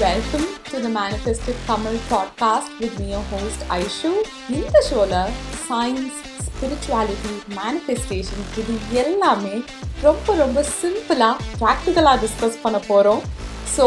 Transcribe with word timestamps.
Welcome 0.00 0.44
to 0.70 0.76
the 0.84 0.88
Manifested 0.98 1.56
Tamil 1.66 1.96
podcast 2.10 2.70
with 2.78 2.94
me, 3.00 3.08
host 3.30 3.62
Aishu 3.72 4.10
இந்த 4.50 4.76
ஷோவில் 4.90 5.16
science 5.66 6.20
spirituality 6.46 7.32
manifestation 7.56 8.46
இது 8.58 8.74
எல்லாமே 9.02 9.54
ரொம்ப 10.02 10.34
ரொம்ப 10.34 10.64
சிம்பிளாக 10.80 11.36
ப்ராக்டிக்கலாக 11.60 12.16
டிஸ்கஸ் 12.24 12.58
பண்ண 12.62 12.80
போகிறோம் 12.88 13.22
so 13.76 13.86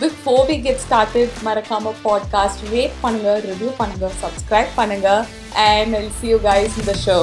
before 0.00 0.44
we 0.48 0.58
get 0.62 0.82
started 0.86 1.40
மறக்காம 1.44 1.94
பாட்காஸ்ட் 2.04 2.64
ரேட் 2.72 3.00
பண்ணுங்க 3.00 3.38
ரிவ்யூ 3.48 3.72
பண்ணுங்க 3.76 4.10
சப்ஸ்கிரைப் 4.22 4.72
பண்ணுங்க 4.76 5.10
and 5.66 5.94
I'll 5.94 6.14
see 6.20 6.28
you 6.28 6.40
guys 6.44 6.76
இந்த 6.78 6.96
show 7.06 7.18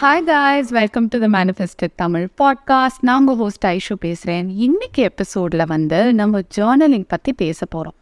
hi 0.00 0.24
guys 0.24 0.70
welcome 0.70 1.08
to 1.08 1.18
the 1.18 1.28
manifested 1.28 1.94
Tamil 1.96 2.28
podcast 2.38 3.00
நான் 3.00 3.18
உங்கள் 3.18 3.36
ஹோஸ்ட் 3.36 3.66
ஐஷு 3.66 3.94
பேசுகிறேன் 4.00 4.48
இன்னைக்கு 4.48 5.02
எபிசோடில் 5.02 5.66
வந்து 5.66 6.14
நம்ம 6.14 6.40
ஜேர்னலிங் 6.56 7.04
பற்றி 7.08 7.32
பேச 7.32 7.66
போகிறோம் 7.66 7.94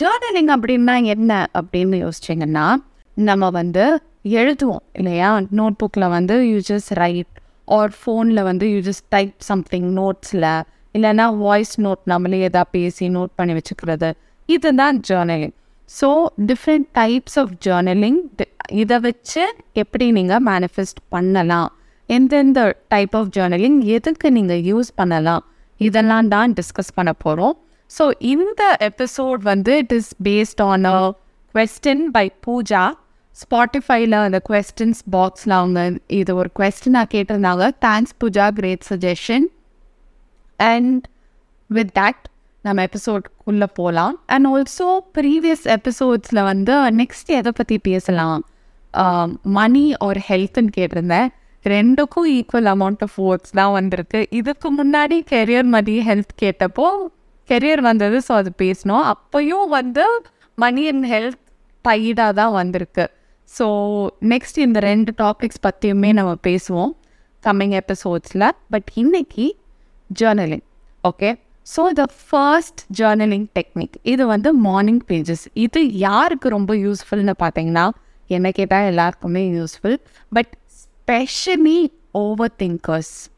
ஜேர்னலிங் 0.00 0.60
அப்படின்னா 0.60 1.04
என்ன 1.04 1.46
அப்படின்னு 1.54 2.08
யோசிச்சிங்கன்னா 2.08 2.74
நம்ம 3.14 3.50
வந்து 3.50 4.02
எழுதுவோம் 4.24 4.84
இல்லையா? 4.92 5.36
நோட் 5.36 5.76
புக்கில் 5.82 6.08
வந்து 6.08 6.48
யூ 6.48 6.60
ஜஸ்ட் 6.68 6.88
ரைட் 6.88 7.26
ஆர் 7.64 7.94
ஃபோனில் 8.06 8.42
வந்து 8.42 8.70
யூ 8.70 8.78
ஜஸ்ட் 8.78 9.06
டைப் 9.08 9.34
சம்திங் 9.38 9.96
நோட்ஸில் 9.96 10.62
இல்லைன்னா 10.98 11.36
வாய்ஸ் 11.36 11.80
நோட் 11.80 12.02
நம்மளே 12.04 12.40
எதாவது 12.40 12.70
பேசி 12.72 13.08
நோட் 13.08 13.32
பண்ணி 13.34 13.52
வச்சுக்கிறது. 13.52 14.12
இதுதான் 14.46 15.00
journaling 15.08 15.52
so 15.98 16.08
different 16.48 16.88
types 16.98 17.36
of 17.42 17.52
journaling 17.66 18.20
இதை 18.82 18.96
வச்சு 19.06 19.42
எப்படி 19.82 20.06
நீங்கள் 20.18 20.44
மேனிஃபெஸ்ட் 20.50 21.00
பண்ணலாம்? 21.14 21.70
எந்தெந்த 22.08 22.60
டைப் 22.92 23.14
ஆஃப் 23.20 23.30
ஜேர்னலிங் 23.36 23.78
எதுக்கு 23.96 24.30
நீங்கள் 24.36 24.62
யூஸ் 24.70 24.90
பண்ணலாம்? 25.00 25.42
இதெல்லாம் 25.88 26.30
தான் 26.34 26.54
டிஸ்கஸ் 26.58 26.96
பண்ண 26.98 27.12
போகிறோம் 27.24 27.56
ஸோ 27.90 28.04
இந்த 28.32 28.62
எபிசோட் 28.88 29.42
வந்து 29.50 29.72
it 29.82 29.94
is 29.98 30.10
based 30.26 30.62
on 30.70 30.84
a 30.94 30.98
question 31.54 32.04
by 32.16 32.26
Pooja 32.46 32.82
ஸ்பாட்டிஃபைல 33.42 34.16
அந்த 34.26 34.38
கொஸ்டின்ஸ் 34.48 35.00
பாக்ஸில் 35.14 35.54
அவங்க 35.58 35.80
இது 36.20 36.32
ஒரு 36.40 36.50
கொஸ்டினாக 36.58 37.06
கேட்டிருந்தாங்க. 37.14 37.64
Thanks 37.86 38.14
Pooja 38.20 38.46
great 38.58 38.84
suggestion 38.90 39.46
and 40.58 41.04
with 41.76 41.92
that 42.00 42.24
நம்ம 42.66 42.82
எபிசோட்குள்ளே 42.88 43.68
போகலாம் 43.78 44.14
அண்ட் 44.34 44.46
ஆல்சோ 44.52 44.88
ப்ரீவியஸ் 45.16 45.66
எபிசோட்ஸில் 45.76 46.40
வந்து 46.48 46.74
நெக்ஸ்ட் 47.00 47.30
எதை 47.40 47.52
பற்றி 47.58 47.76
பேசலாம்? 47.90 48.40
மணி 49.58 49.84
ஒரு 50.06 50.20
ஹெல்த்துன்னு 50.28 50.72
கேட்டிருந்தேன். 50.78 51.28
ரெண்டுக்கும் 51.64 52.28
ஈக்குவல் 52.36 52.68
அமௌண்ட் 52.74 53.02
ஆஃப் 53.06 53.16
வேர்ட்ஸ் 53.22 53.54
தான் 53.60 53.72
வந்திருக்கு. 53.78 54.20
இதுக்கு 54.40 54.68
முன்னாடி 54.80 55.16
கெரியர் 55.32 55.68
மணி 55.76 55.94
ஹெல்த் 56.08 56.34
கேட்டப்போ 56.42 56.86
கெரியர் 57.48 57.82
வந்தது 57.90 58.16
ஸோ 58.26 58.32
அது 58.40 58.50
பேசினோம். 58.62 59.04
அப்போயும் 59.14 59.68
வந்து 59.78 60.04
மணி 60.58 60.82
அண்ட் 60.92 61.06
ஹெல்த் 61.14 61.42
டைடாக 61.84 62.32
தான் 62.40 62.54
வந்திருக்கு. 62.60 63.04
ஸோ 63.50 63.66
நெக்ஸ்ட் 64.32 64.58
இந்த 64.66 64.78
ரெண்டு 64.90 65.12
டாபிக்ஸ் 65.22 65.64
பற்றியுமே 65.66 66.10
நம்ம 66.18 66.32
பேசுவோம் 66.48 66.92
கம்மிங் 67.44 67.74
எபிசோட்ஸில் 67.82 68.50
பட் 68.72 68.90
இன்னைக்கு 69.02 69.46
journaling 70.10 70.66
okay 71.04 71.30
so 71.66 71.92
the 71.92 72.06
first 72.28 72.98
journaling 72.98 73.46
technique 73.54 73.96
இது 74.02 74.26
வந்து 74.26 74.54
மார்னிங் 74.54 75.00
பேஜஸ் 75.08 75.46
இது 75.54 75.96
யாருக்கு 75.98 76.48
ரொம்ப 76.48 76.74
யூஸ்ஃபுல்னு 76.74 77.34
பார்த்தீங்கன்னா 77.38 77.90
என்ன 78.28 78.50
கேட்டால் 78.50 78.84
எல்லாருக்குமே 78.84 79.50
useful 79.50 79.98
but 80.32 80.52
specially 80.80 81.90
over 82.10 82.52
thinkers 82.58 83.28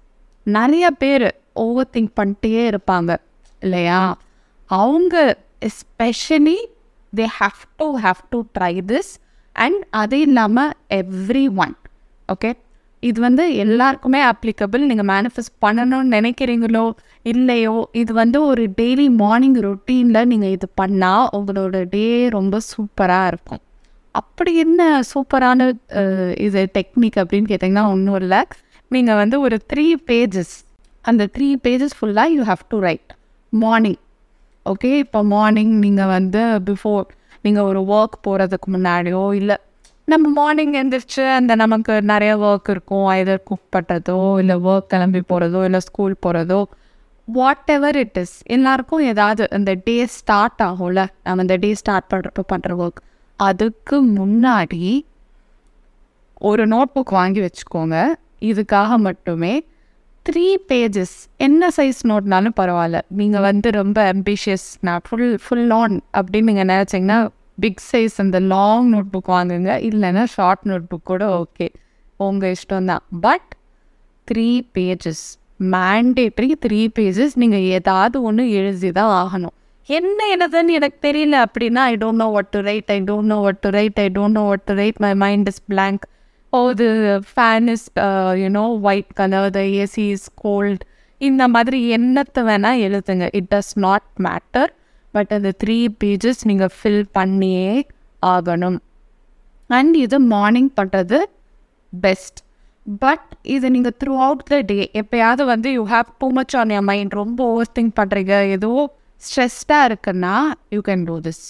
நிறைய 0.47 0.91
பேர் 0.91 1.35
ஓவர் 1.53 1.89
திங்க் 1.93 2.11
பண்ணிட்டே 2.21 2.69
இருப்பாங்க 2.69 3.17
இல்லையா? 3.63 4.17
அவங்க 4.71 5.37
especially 5.61 6.57
they 7.13 7.27
have 7.41 7.61
to 7.77 7.99
have 7.99 8.17
to 8.31 8.45
try 8.59 8.81
this 8.81 9.13
and 9.57 9.85
அது 9.91 10.21
இல்லாமல் 10.21 10.71
எவ்ரி 10.91 11.49
ஒன் 11.57 11.75
ஓகே 12.29 12.51
இது 13.03 13.21
வந்து 13.21 13.55
எல்லாருக்குமே 13.55 14.25
அப்ளிகபிள் 14.25 14.87
நீங்கள் 14.87 15.05
மேனிஃபெஸ்ட் 15.05 15.67
பண்ணணும்னு 15.67 16.15
நினைக்கிறீங்களோ 16.17 16.95
இல்லையோ 17.25 17.75
இது 18.01 18.13
வந்து 18.21 18.39
ஒரு 18.51 18.63
டெய்லி 18.79 19.07
மார்னிங் 19.23 19.59
ரொட்டீனில் 19.67 20.29
நீங்கள் 20.31 20.55
இது 20.57 20.67
பண்ணால் 20.81 21.29
உங்களோட 21.39 21.77
டே 21.95 22.07
ரொம்ப 22.37 22.59
சூப்பராக 22.71 23.31
இருக்கும். 23.33 23.63
அப்படி 24.21 24.53
என்ன 24.65 24.83
சூப்பரான 25.11 25.69
இது 26.47 26.63
டெக்னிக் 26.77 27.19
அப்படின்னு 27.23 27.51
கேட்டிங்கன்னா 27.53 27.85
ஒன்றும் 27.95 28.19
இல்லை. 28.23 28.41
நீங்கள் 28.91 29.21
வந்து 29.23 29.37
ஒரு 29.47 29.57
த்ரீ 29.73 29.87
பேஜஸ் 30.11 30.55
அந்த 31.05 31.23
த்ரீ 31.37 31.49
பேஜஸ் 31.67 31.97
ஃபுல்லாக 31.99 32.35
you 32.37 32.43
have 32.51 32.65
to 32.73 32.79
write 32.87 33.13
morning 33.53 34.01
okay 34.67 34.91
இப்போ 35.05 35.21
மார்னிங் 35.35 35.73
நீங்கள் 35.85 36.11
வந்து 36.17 36.43
பிஃபோர் 36.69 37.07
நீங்கள் 37.45 37.67
ஒரு 37.71 37.81
ஒர்க் 37.95 38.19
போகிறதுக்கு 38.27 38.69
முன்னாடியோ 38.75 39.23
இல்லை 39.41 39.57
நம்ம 40.09 40.29
மார்னிங் 40.39 40.75
எழுந்திரிச்சு 40.79 41.25
அந்த 41.39 41.53
நமக்கு 41.63 41.93
நிறைய 42.11 42.33
ஒர்க் 42.49 42.69
இருக்கும். 42.75 43.09
எதர் 43.21 43.47
குக் 43.49 43.67
பண்ணுறதோ 43.75 44.21
இல்லை 44.43 44.57
ஒர்க் 44.71 44.89
கிளம்பி 44.93 45.21
போகிறதோ 45.33 45.61
இல்லை 45.69 45.81
ஸ்கூல் 45.89 46.23
போகிறதோ 46.27 46.61
வாட் 47.29 47.71
எவர் 47.75 47.97
இட் 47.97 48.19
இஸ் 48.23 48.35
எல்லாருக்கும் 48.55 49.05
ஏதாவது 49.13 49.49
இந்த 49.59 49.73
டே 49.85 50.07
ஸ்டார்ட் 50.07 50.63
ஆகும்ல 50.69 51.03
நம்ம 51.25 51.43
இந்த 51.47 51.57
டே 51.57 51.75
ஸ்டார்ட் 51.75 52.09
பண்ணுறப்ப 52.13 52.43
பண்ணுற 52.53 52.77
ஒர்க் 52.85 53.01
அதுக்கு 53.37 53.97
முன்னாடி 54.19 55.05
ஒரு 56.51 56.63
நோட் 56.67 56.93
புக் 56.95 57.13
வாங்கி 57.19 57.41
வச்சுக்கோங்க. 57.41 57.97
இதுக்காக 58.51 58.97
மட்டுமே 59.07 59.53
த்ரீ 60.27 60.47
பேஜஸ் 60.69 61.15
என்ன 61.37 61.69
சைஸ் 61.77 62.01
நோட்னாலும் 62.11 62.57
பரவாயில்ல. 62.61 63.01
நீங்கள் 63.21 63.41
வந்து 63.41 63.71
ரொம்ப 63.71 64.13
அம்பிஷியஸ் 64.13 64.67
நான் 64.81 65.05
ஃபுல் 65.09 65.39
ஃபுல் 65.45 65.71
ஆன் 65.71 65.97
அப்படின்னு 66.19 66.51
நீங்கள் 66.51 66.71
நினச்சிங்கன்னா 66.75 67.19
பிக் 67.65 67.83
சைஸ் 67.93 68.17
அந்த 68.25 68.41
லாங் 68.41 68.89
நோட் 68.95 69.13
புக் 69.15 69.31
வாங்குங்க. 69.37 69.73
இல்லைன்னா 69.91 70.25
ஷார்ட் 70.37 70.65
நோட் 70.65 70.89
புக் 70.93 71.09
கூட 71.13 71.25
ஓகே 71.41 71.69
உங்கள் 72.17 72.55
இஷ்டம் 72.59 72.91
தான் 72.93 73.05
but 73.21 73.51
three 74.29 74.49
pages 74.77 75.25
mandatory 75.75 76.49
three 76.65 76.81
pages 76.97 77.35
நீங்கள் 77.43 77.67
ஏதாவது 77.77 78.17
ஒன்று 78.29 78.45
எழுதி 78.59 78.91
தான் 78.99 79.13
ஆகணும். 79.23 79.55
என்ன 79.99 80.19
எழுதுன்னு 80.35 80.77
எனக்கு 80.79 80.99
தெரியல 81.09 81.37
அப்படின்னா 81.47 81.83
I 81.93 81.95
don't 82.03 82.23
know 82.23 82.29
what 82.37 82.51
to 82.55 82.61
write 82.69 82.91
I 82.97 82.99
don't 83.09 83.31
know 83.33 83.39
what 83.45 83.61
to 83.65 83.71
write 83.79 84.01
I 84.05 84.09
don't 84.19 84.37
know 84.39 84.45
what 84.51 84.67
to 84.69 84.75
write 84.83 85.01
my 85.05 85.13
mind 85.25 85.49
is 85.53 85.63
blank 85.73 86.05
ஓ 86.53 86.61
து 86.81 86.87
fan 87.33 87.69
is 87.75 87.87
you know 88.43 88.65
white 88.89 89.13
colour 89.21 89.51
the 89.57 89.61
AC 89.83 90.05
is 90.17 90.29
cold 90.45 90.83
இந்த 91.21 91.43
மாதிரி 91.55 91.79
என்னத்தை 91.97 92.43
வேணால் 92.51 92.81
எழுதுங்க. 92.87 93.27
It 93.39 93.51
does 93.55 93.75
not 93.87 94.09
matter 94.29 94.71
but 95.15 95.33
அந்த 95.37 95.53
three 95.65 95.79
pages 96.05 96.43
நீங்கள் 96.51 96.75
fill 96.79 97.05
பண்ணியே 97.19 97.75
ஆகணும். 98.23 98.79
அண்ட் 99.71 99.95
இது 100.05 100.17
மார்னிங் 100.35 100.73
பண்ணுறது 100.81 101.19
பெஸ்ட் 101.93 102.41
பட் 102.87 103.29
இது 103.55 103.67
நீங்கள் 103.75 103.97
த்ரூ 104.01 104.15
அவுட் 104.27 104.45
த 104.53 104.57
டே 104.71 104.79
எப்போயாவது 105.01 105.43
வந்து 105.53 105.69
you 105.79 105.83
have 105.95 106.09
too 106.23 106.29
much 106.39 106.55
on 106.61 106.73
your 106.75 106.87
mind 106.91 107.15
ரொம்ப 107.23 107.41
ஓவர் 107.53 107.75
திங்க் 107.79 107.95
பண்ணுறீங்க 108.01 108.35
ஏதோ 108.57 108.71
ஸ்ட்ரெஸ்டாக 109.27 109.89
இருக்குன்னா 109.91 110.35
you 110.77 110.81
can 110.89 111.05
do 111.11 111.17
this 111.27 111.45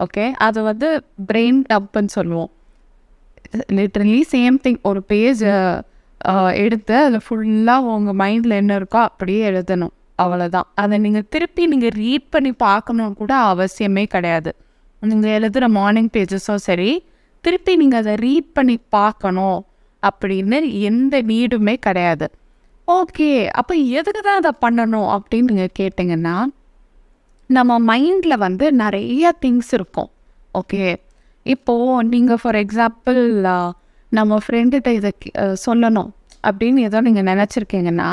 okay 0.00 0.24
அது 0.46 0.60
வந்து 0.68 0.88
பிரெயின் 1.28 1.60
டப்புன்னு 1.70 2.12
சொல்லுவோம். 2.18 2.50
லிட்ரலி 3.78 4.20
சேம் 4.34 4.56
திங் 4.64 4.80
ஒரு 4.90 5.00
பேஜ் 5.12 5.42
எடுத்து 6.64 6.94
அதில் 7.04 7.24
ஃபுல்லாக 7.26 7.90
உங்கள் 7.94 8.18
மைண்டில் 8.22 8.58
என்ன 8.60 8.72
இருக்கோ 8.80 9.00
அப்படியே 9.08 9.40
எழுதணும். 9.50 9.92
அவ்வளோதான் 10.22 10.68
அதை 10.82 10.96
நீங்கள் 11.04 11.26
திருப்பி 11.34 11.62
நீங்கள் 11.72 11.94
ரீட் 12.02 12.26
பண்ணி 12.34 12.52
பார்க்கணும் 12.66 13.14
கூட 13.20 13.32
அவசியமே 13.52 14.04
கிடையாது. 14.14 14.50
நீங்கள் 15.02 15.34
எழுதுகிற 15.38 15.68
மார்னிங் 15.78 16.12
பேஜஸும் 16.16 16.64
சரி 16.68 16.90
திருப்பி 17.44 17.72
நீங்கள் 17.82 18.00
அதை 18.02 18.14
ரீட் 18.26 18.50
பண்ணி 18.58 18.76
பார்க்கணும். 18.96 19.60
அப்படின்னு 20.08 20.58
எந்த 20.88 21.14
நீடுமே 21.30 21.74
கிடையாது. 21.86 22.26
ஓகே 22.88 23.28
அப்போ 23.60 23.74
எதுக்கு 23.98 24.20
தான் 24.28 24.40
அதை 24.40 24.52
பண்ணணும் 24.64 25.08
அப்படின்னு 25.16 25.50
நீங்கள் 25.52 25.74
கேட்டிங்கன்னா 25.80 26.36
நம்ம 27.50 27.72
மைண்டில் 27.90 28.42
வந்து 28.46 28.66
நிறைய 28.82 29.32
திங்ஸ் 29.44 29.72
இருக்கும். 29.78 30.10
ஓகே 30.60 30.84
இப்போது 31.46 32.08
நீங்கள் 32.14 32.40
ஃபார் 32.42 32.58
எக்ஸாம்பிள் 32.64 33.20
நம்ம 34.12 34.38
ஃப்ரெண்டுகிட்ட 34.44 34.90
இதை 34.98 35.10
சொல்லணும் 35.66 36.10
அப்படின்னு 36.48 36.80
ஏதோ 36.88 36.98
நீங்கள் 37.06 37.28
நினச்சிருக்கீங்கன்னா 37.30 38.10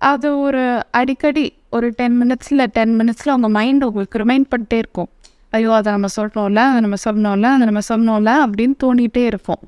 அது 0.00 0.28
ஒரு 0.46 0.62
அடிக்கடி 0.98 1.44
ஒரு 1.76 1.86
டென் 1.98 2.16
மினிட்ஸில் 2.20 2.64
டென் 2.76 2.94
மினிட்ஸில் 3.00 3.32
உங்கள் 3.34 3.54
மைண்ட் 3.56 3.82
உங்களுக்கு 3.88 4.20
ரிமைண்ட் 4.22 4.48
பண்ணிட்டே 4.52 4.78
இருக்கும். 4.84 5.10
ஐயோ 5.56 5.70
அதை 5.78 5.90
நம்ம 5.96 6.08
சொல்லணும்ல 6.16 6.62
அதை 6.70 6.80
நம்ம 6.84 6.98
சொல்லணும்ல 7.04 7.48
அதை 7.56 7.66
நம்ம 7.70 7.82
சொல்லணும்ல 7.90 8.32
அப்படின்னு 8.44 8.76
தோணிகிட்டே 8.84 9.24
இருப்போம் 9.30 9.62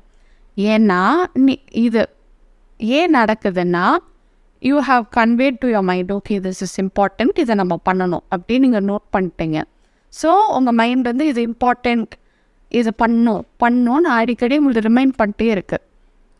ஏன்னா 0.57 1.01
நீ 1.45 1.53
இது 1.85 2.01
ஏன் 2.79 3.15
நடக்குதுன்னா 3.19 3.85
you 4.61 4.75
have 4.89 5.03
conveyed 5.17 5.57
to 5.61 5.67
your 5.67 5.87
mind 5.91 6.11
okay 6.11 6.35
this 6.39 6.61
is 6.65 6.77
important 6.83 7.39
இதை 7.43 7.55
நம்ம 7.61 7.75
பண்ணணும் 7.89 8.23
அப்படின்னு 8.33 8.65
நீங்கள் 8.65 8.85
நோட் 8.91 9.05
பண்ணிட்டீங்க. 9.15 9.59
ஸோ 10.13 10.29
உங்கள் 10.57 10.77
மைண்ட் 10.81 11.09
வந்து 11.11 11.25
இது 11.31 11.41
இம்பார்ட்டண்ட் 11.49 12.11
இதை 12.71 12.91
பண்ணும் 13.03 13.43
பண்ணோன்னு 13.63 14.09
அடிக்கடி 14.19 14.57
உங்களுக்கு 14.59 14.87
ரிமைண்ட் 14.89 15.15
பண்ணிட்டே 15.21 15.49
இருக்குது 15.55 15.85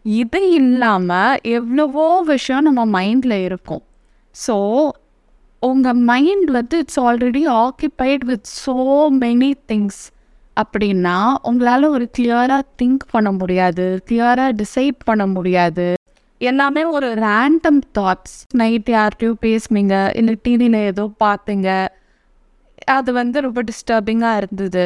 இது 0.06 0.40
இல்லாமல் 0.60 1.40
எவ்வளவோ 1.58 2.08
விஷயம் 2.34 2.66
நம்ம 2.68 2.82
மைண்டில் 2.98 3.38
இருக்கும். 3.48 3.84
ஸோ 4.36 4.56
உங்கள் 5.62 6.00
மைண்ட் 6.10 6.50
வந்து 6.52 6.78
it's 6.84 7.00
already 7.08 7.44
occupied 7.66 8.24
with 8.32 8.50
so 8.64 8.76
many 9.24 9.52
things 9.72 10.02
அப்படின்னா 10.62 11.18
உங்களால் 11.50 11.94
ஒரு 11.96 12.06
கிளியராக 12.16 12.64
திங்க் 12.80 13.06
பண்ண 13.14 13.30
முடியாது 13.40 13.86
கிளியராக 14.10 14.58
டிசைட் 14.62 15.00
பண்ண 15.10 15.24
முடியாது. 15.36 15.88
எல்லாமே 16.42 16.84
ஒரு 16.96 17.08
ரேண்டம் 17.28 17.82
தாட்ஸ் 17.98 18.38
நைட் 18.62 18.90
யார்கிட்டயும் 18.96 19.40
பேசுனீங்க 19.46 19.96
இல்லை 20.20 20.36
டிவியில் 20.46 20.80
ஏதோ 20.92 21.06
பார்த்தீங்க 21.24 21.70
அது 22.98 23.10
வந்து 23.20 23.38
ரொம்ப 23.46 23.60
டிஸ்டர்பிங்காக 23.70 24.40
இருந்தது. 24.42 24.86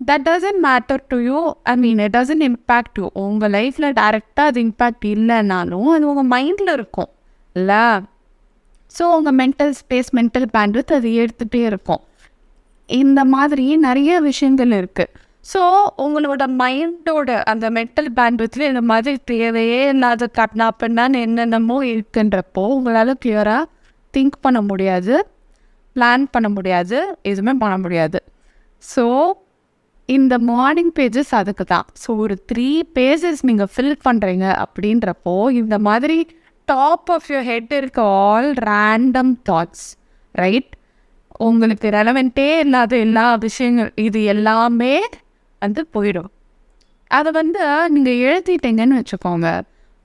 that 0.00 0.24
doesn't 0.28 0.60
matter 0.66 1.02
to 1.12 1.16
you 1.30 1.40
I 1.72 1.74
mean 1.84 1.98
it 2.04 2.14
doesn't 2.18 2.44
impact 2.50 2.98
you 3.00 3.08
உங்கள் 3.24 3.52
லைஃப்பில் 3.56 3.90
டேரெக்டாக 4.00 4.50
அது 4.50 4.60
இம்பேக்ட் 4.68 5.06
இல்லைனாலும் 5.14 5.88
அது 5.94 6.08
உங்கள் 6.12 6.30
மைண்டில் 6.36 6.72
இருக்கும் 6.78 7.10
இல்லை? 7.56 7.84
ஸோ 8.94 9.02
உங்கள் 9.16 9.36
மென்டல் 9.40 9.74
ஸ்பேஸ் 9.80 10.10
மென்டல் 10.18 10.46
பேண்ட்வித் 10.56 10.96
அது 10.98 11.10
எடுத்துகிட்டே 11.22 11.62
இருக்கும். 11.72 12.02
இந்த 12.92 13.24
மாதிரி 13.24 13.76
நிறைய 13.76 14.20
விஷயங்கள் 14.20 14.70
இருக்குது 14.70 15.12
ஸோ 15.54 15.60
உங்களோட 15.96 16.42
மைண்டோட 16.58 17.42
அந்த 17.42 17.70
மென்டல் 17.70 18.10
பேண்ட்வித்தில் 18.14 18.68
இந்த 18.68 18.80
மாதிரி 18.80 19.18
தேவையே 19.24 19.88
இல்லாத 19.88 20.28
கட்னா 20.38 20.68
பின்னான்னு 20.82 21.20
என்னென்னமோ 21.20 21.84
இருக்குன்றப்போ 21.84 22.64
உங்களால் 22.68 23.20
கிளியராக 23.24 23.64
திங்க் 24.14 24.36
பண்ண 24.40 24.62
முடியாது 24.62 25.26
பிளான் 25.96 26.26
பண்ண 26.30 26.48
முடியாது 26.48 27.16
எதுவுமே 27.22 27.52
பண்ண 27.52 27.78
முடியாது. 27.78 28.18
ஸோ 28.96 29.32
இந்த 30.06 30.38
மார்னிங் 30.38 30.92
பேஜஸ் 30.98 31.34
அதுக்கு 31.34 31.64
தான் 31.64 31.86
ஸோ 32.06 32.16
ஒரு 32.16 32.44
த்ரீ 32.52 32.82
பேஜஸ் 32.94 33.40
நீங்கள் 33.40 33.68
ஃபில் 33.76 33.96
பண்ணுறீங்க 34.04 34.64
அப்படின்றப்போ 34.64 35.50
இந்த 35.50 35.78
மாதிரி 35.78 36.28
டாப் 36.64 37.10
ஆஃப் 37.10 37.30
யுவர் 37.30 37.42
ஹெட் 37.42 37.72
இருக்க 37.72 38.02
ஆல் 38.02 38.52
ரேண்டம் 38.52 39.36
தாட்ஸ் 39.48 39.96
ரைட் 40.32 40.79
உங்களுக்கு 41.46 41.88
ரெலவெண்ட்டே 41.98 42.46
இல்லாத 42.64 42.92
எல்லா 43.06 43.26
விஷயங்கள் 43.44 43.90
இது 44.06 44.20
எல்லாமே 44.34 44.94
வந்து 45.62 45.82
போயிடும். 45.94 46.30
அதை 47.10 47.30
வந்து 47.40 47.60
நீங்கள் 47.94 48.18
எழுதிட்டீங்கன்னு 48.26 48.98
வச்சுக்கோங்க. 49.00 49.48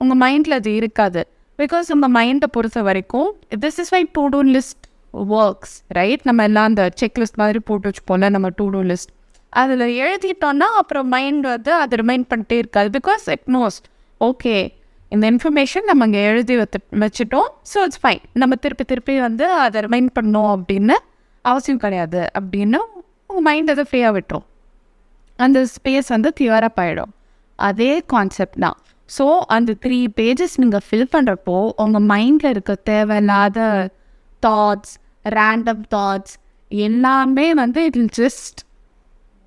உங்கள் 0.00 0.20
மைண்டில் 0.22 0.56
அது 0.58 0.70
இருக்காது. 0.80 1.22
பிகாஸ் 1.58 1.88
உங்கள் 1.94 2.12
மைண்டை 2.16 2.48
பொறுத்த 2.56 2.78
வரைக்கும் 2.88 3.28
this 3.64 3.78
is 3.82 3.92
why 3.94 4.00
to 4.16 4.22
do 4.34 4.40
list 4.54 4.86
works 5.40 5.74
right 5.98 6.24
நம்ம 6.28 6.46
எல்லாம் 6.48 6.68
அந்த 6.70 6.82
செக் 7.00 7.18
லிஸ்ட் 7.20 7.38
மாதிரி 7.42 7.60
போட்டு 7.68 7.88
வச்சுப்போம்ல 7.88 8.28
நம்ம 8.36 8.48
டூ 8.58 8.64
டூ 8.74 8.80
லிஸ்ட் 8.90 9.12
அதில் 9.52 9.84
எழுதிட்டோன்னா 10.04 10.68
அப்புறம் 10.80 11.08
மைண்ட் 11.14 11.46
வந்து 11.52 11.72
அதை 11.82 11.94
ரிமைண்ட் 12.02 12.26
பண்ணிட்டே 12.32 12.56
இருக்காது. 12.62 12.88
பிகாஸ் 12.98 13.24
இட் 13.34 13.46
நோஸ் 13.56 13.78
ஓகே 14.20 14.54
இந்த 15.12 15.24
இன்ஃபர்மேஷன் 15.32 15.86
நம்ம 15.90 16.06
இங்கே 16.08 16.22
எழுதி 16.30 16.54
வச்சு 16.60 16.78
வச்சுட்டோம் 17.02 17.48
ஸோ 17.72 17.78
இட்ஸ் 17.86 18.00
ஃபைன் 18.04 18.22
நம்ம 18.42 18.54
திருப்பி 18.64 18.84
திருப்பி 18.92 19.14
வந்து 19.26 19.46
அதை 19.64 19.80
ரிமைண்ட் 19.86 20.12
பண்ணோம் 20.18 20.50
அப்படின்னு 20.56 20.96
அவசியம் 21.50 21.82
கிடையாது. 21.84 22.20
அப்படின்னா 22.38 22.80
உங்கள் 23.30 23.46
மைண்ட் 23.48 23.72
அதை 23.74 23.84
ஃப்ரீயாக 23.88 24.14
விட்டுரும். 24.16 24.46
அந்த 25.38 25.58
ஸ்பேஸ் 25.74 26.08
வந்து 26.14 26.30
கிளியரப் 26.38 26.80
ஆகிடும் 26.84 27.12
அதே 27.58 27.92
கான்செப்ட் 28.12 28.60
தான். 28.64 28.78
ஸோ 29.10 29.24
அந்த 29.56 29.70
த்ரீ 29.84 29.98
பேஜஸ் 30.18 30.56
நீங்கள் 30.62 30.84
ஃபில் 30.86 31.10
பண்ணுறப்போ 31.14 31.56
உங்கள் 31.82 32.06
மைண்டில் 32.12 32.52
இருக்க 32.54 32.72
தேவையில்லாத 32.90 33.58
தாட்ஸ் 34.42 34.94
ரேண்டம் 35.24 35.84
தாட்ஸ் 35.94 36.34
எல்லாமே 36.70 37.46
வந்து 37.62 37.80
it'll 38.00 38.12
just 38.20 38.60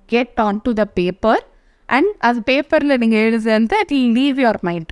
get 0.08 0.40
on 0.46 0.60
to 0.66 0.72
the 0.80 0.84
paper 0.98 1.42
and 1.88 2.10
அது 2.28 2.38
பேப்பரில் 2.50 3.00
நீங்கள் 3.02 3.22
எழுதுறது 3.26 3.78
இட் 3.84 3.94
லீவ் 4.18 4.40
யுவர் 4.44 4.60
மைண்ட் 4.68 4.90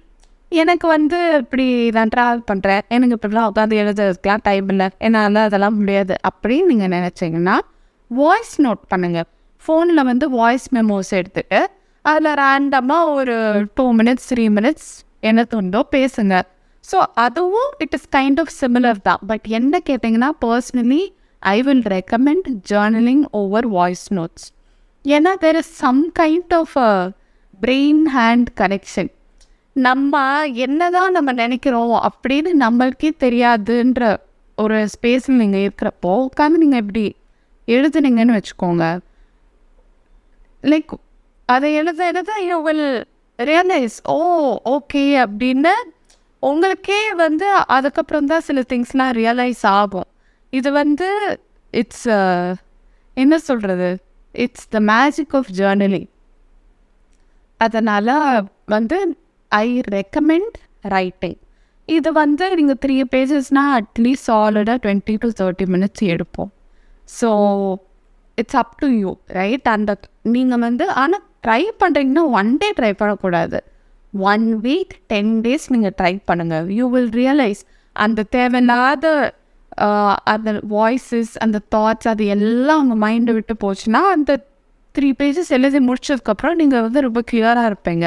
எனக்கு 0.52 0.86
வந்து 0.86 1.18
இப்படி 1.40 1.66
நான் 1.96 2.12
ட்ராவல் 2.14 2.44
பண்ணுறேன் 2.50 2.84
எனக்கு 2.88 3.16
இப்படிலாம் 3.16 3.48
உட்காந்து 3.50 3.80
எழுதுறதுக்கெலாம் 3.82 4.44
டைம் 4.46 4.68
இல்லை. 4.74 4.86
என்னால் 5.06 5.40
அதெல்லாம் 5.48 5.76
முடியாது. 5.80 6.14
அப்படின்னு 6.28 6.68
நீங்கள் 6.72 6.92
நினச்சிங்கன்னா 6.96 7.56
வாய்ஸ் 8.10 8.54
நோட் 8.66 8.82
பண்ணுங்கள் 8.92 9.28
ஃபோனில் 9.64 10.08
வந்து 10.10 10.26
வாய்ஸ் 10.38 10.68
மெமோஸ் 10.76 11.10
எடுத்துகிட்டு 11.18 11.60
அதில் 12.04 12.36
ரேண்டமாக 12.42 13.14
ஒரு 13.18 13.36
டூ 13.78 13.84
மினிட்ஸ் 13.98 14.28
த்ரீ 14.32 14.44
மினிட்ஸ் 14.58 14.90
என்ன 15.28 15.44
தோணுதோ 15.52 15.80
பேசுங்க. 15.96 16.34
ஸோ 16.84 16.98
அதுவும் 17.24 17.70
it 17.84 17.94
is 17.98 18.08
kind 18.16 18.40
of 18.42 18.52
similar 18.60 19.00
தான். 19.08 19.20
பட் 19.30 19.46
என்ன 19.58 19.80
கேட்டிங்கன்னா 19.88 20.30
personally 20.44 21.02
I 21.42 21.56
will 21.66 21.84
recommend 21.96 22.48
journaling 22.70 23.24
over 23.40 23.68
voice 23.76 24.06
notes 24.18 24.46
ஏன்னா 25.04 25.34
there 25.44 25.58
is 25.62 25.72
some 25.84 26.00
kind 26.20 26.54
of 26.60 26.76
brain 27.60 28.02
hand 28.16 28.48
connection 28.62 29.10
நம்ம 29.86 30.22
என்னதான் 30.64 31.14
நம்ம 31.16 31.30
நினைக்கிறோம் 31.40 31.94
அப்படின்னு 32.08 32.50
நம்மளுக்கே 32.62 33.10
தெரியாதுன்ற 33.24 34.02
ஒரு 34.58 34.78
ஸ்பேஸில் 34.94 35.40
நீங்கள் 35.42 35.64
இருக்கிறப்போ 35.64 36.12
உட்காந்து 36.28 36.62
நீங்கள் 36.62 36.82
எப்படி 36.82 37.04
எழுதுனீங்கன்னு 37.68 38.36
வச்சுக்கோங்க. 38.36 38.84
லைக் 40.64 40.94
அதை 41.48 41.68
எழுத 41.80 42.00
எழுத 42.12 42.32
you 42.48 42.56
will 42.62 42.88
realise 43.38 43.98
oh 44.14 44.18
okay 44.74 45.04
அப்படின்னு 45.24 45.74
உங்களுக்கே 46.42 47.00
வந்து 47.24 47.46
அதுக்கப்புறம் 47.76 48.30
தான் 48.32 48.46
சில 48.48 48.60
திங்ஸ்லாம் 48.72 49.14
ரியலைஸ் 49.20 49.62
ஆகும். 49.78 50.08
இது 50.52 50.68
வந்து 50.80 51.08
இட்ஸ் 51.74 52.08
uh, 52.18 52.48
என்ன 53.16 53.34
சொல்கிறது 53.48 53.88
it's 54.34 54.68
the 54.74 54.80
magic 54.92 55.34
of 55.34 55.50
journaling 55.58 56.08
அதனால் 57.60 58.12
வந்து 58.66 58.98
ஐ 59.52 59.68
ரெக்கமெண்ட் 59.96 60.56
ரைட்டிங் 60.94 61.38
இது 61.88 62.08
வந்து 62.22 62.46
நீங்கள் 62.58 62.78
த்ரீ 62.84 62.96
பேஜஸ்னால் 63.14 63.74
அட்லீஸ்ட் 63.80 64.26
சாலிடாக 64.30 64.78
டுவெண்ட்டி 64.84 65.14
டு 65.22 65.28
தேர்ட்டி 65.40 65.66
மினிட்ஸ் 65.74 66.04
எடுப்போம். 66.14 66.50
So 67.18 67.28
it's 68.38 68.58
up 68.62 68.74
to 68.82 68.88
you 69.02 69.10
right 69.38 69.68
அந்த 69.76 69.92
நீங்கள் 70.34 70.62
வந்து 70.66 70.86
ஆனால் 71.02 71.24
ட்ரை 71.46 71.62
பண்ணுறீங்கன்னா 71.80 72.24
ஒன் 72.40 72.50
டே 72.62 72.68
ட்ரை 72.78 72.92
பண்ணக்கூடாது. 73.00 73.58
ஒன் 74.32 74.46
வீக் 74.66 74.94
டென் 75.12 75.32
டேஸ் 75.46 75.66
நீங்கள் 75.74 75.96
ட்ரை 76.00 76.12
பண்ணுங்கள் 76.30 76.68
யூ 76.78 76.84
வில் 76.94 77.12
ரியலைஸ் 77.20 77.62
அந்த 77.96 78.26
தேவையில்லாத 78.36 79.06
அந்த 80.32 80.50
வாய்ஸஸ் 80.76 81.32
அந்த 81.44 81.58
தாட்ஸ் 81.74 82.08
அது 82.12 82.24
எல்லாம் 82.36 82.80
உங்கள் 82.82 83.02
மைண்டை 83.06 83.32
விட்டு 83.36 83.54
போச்சுன்னா 83.64 84.00
அந்த 84.14 84.32
த்ரீ 84.94 85.08
பேஜஸ் 85.20 85.50
எழுதி 85.56 85.80
முடிச்சதுக்கப்புறம் 85.88 86.56
நீங்கள் 86.60 86.84
வந்து 86.86 87.00
ரொம்ப 87.06 87.20
கிளியராக 87.30 87.70
இருப்பீங்க. 87.70 88.06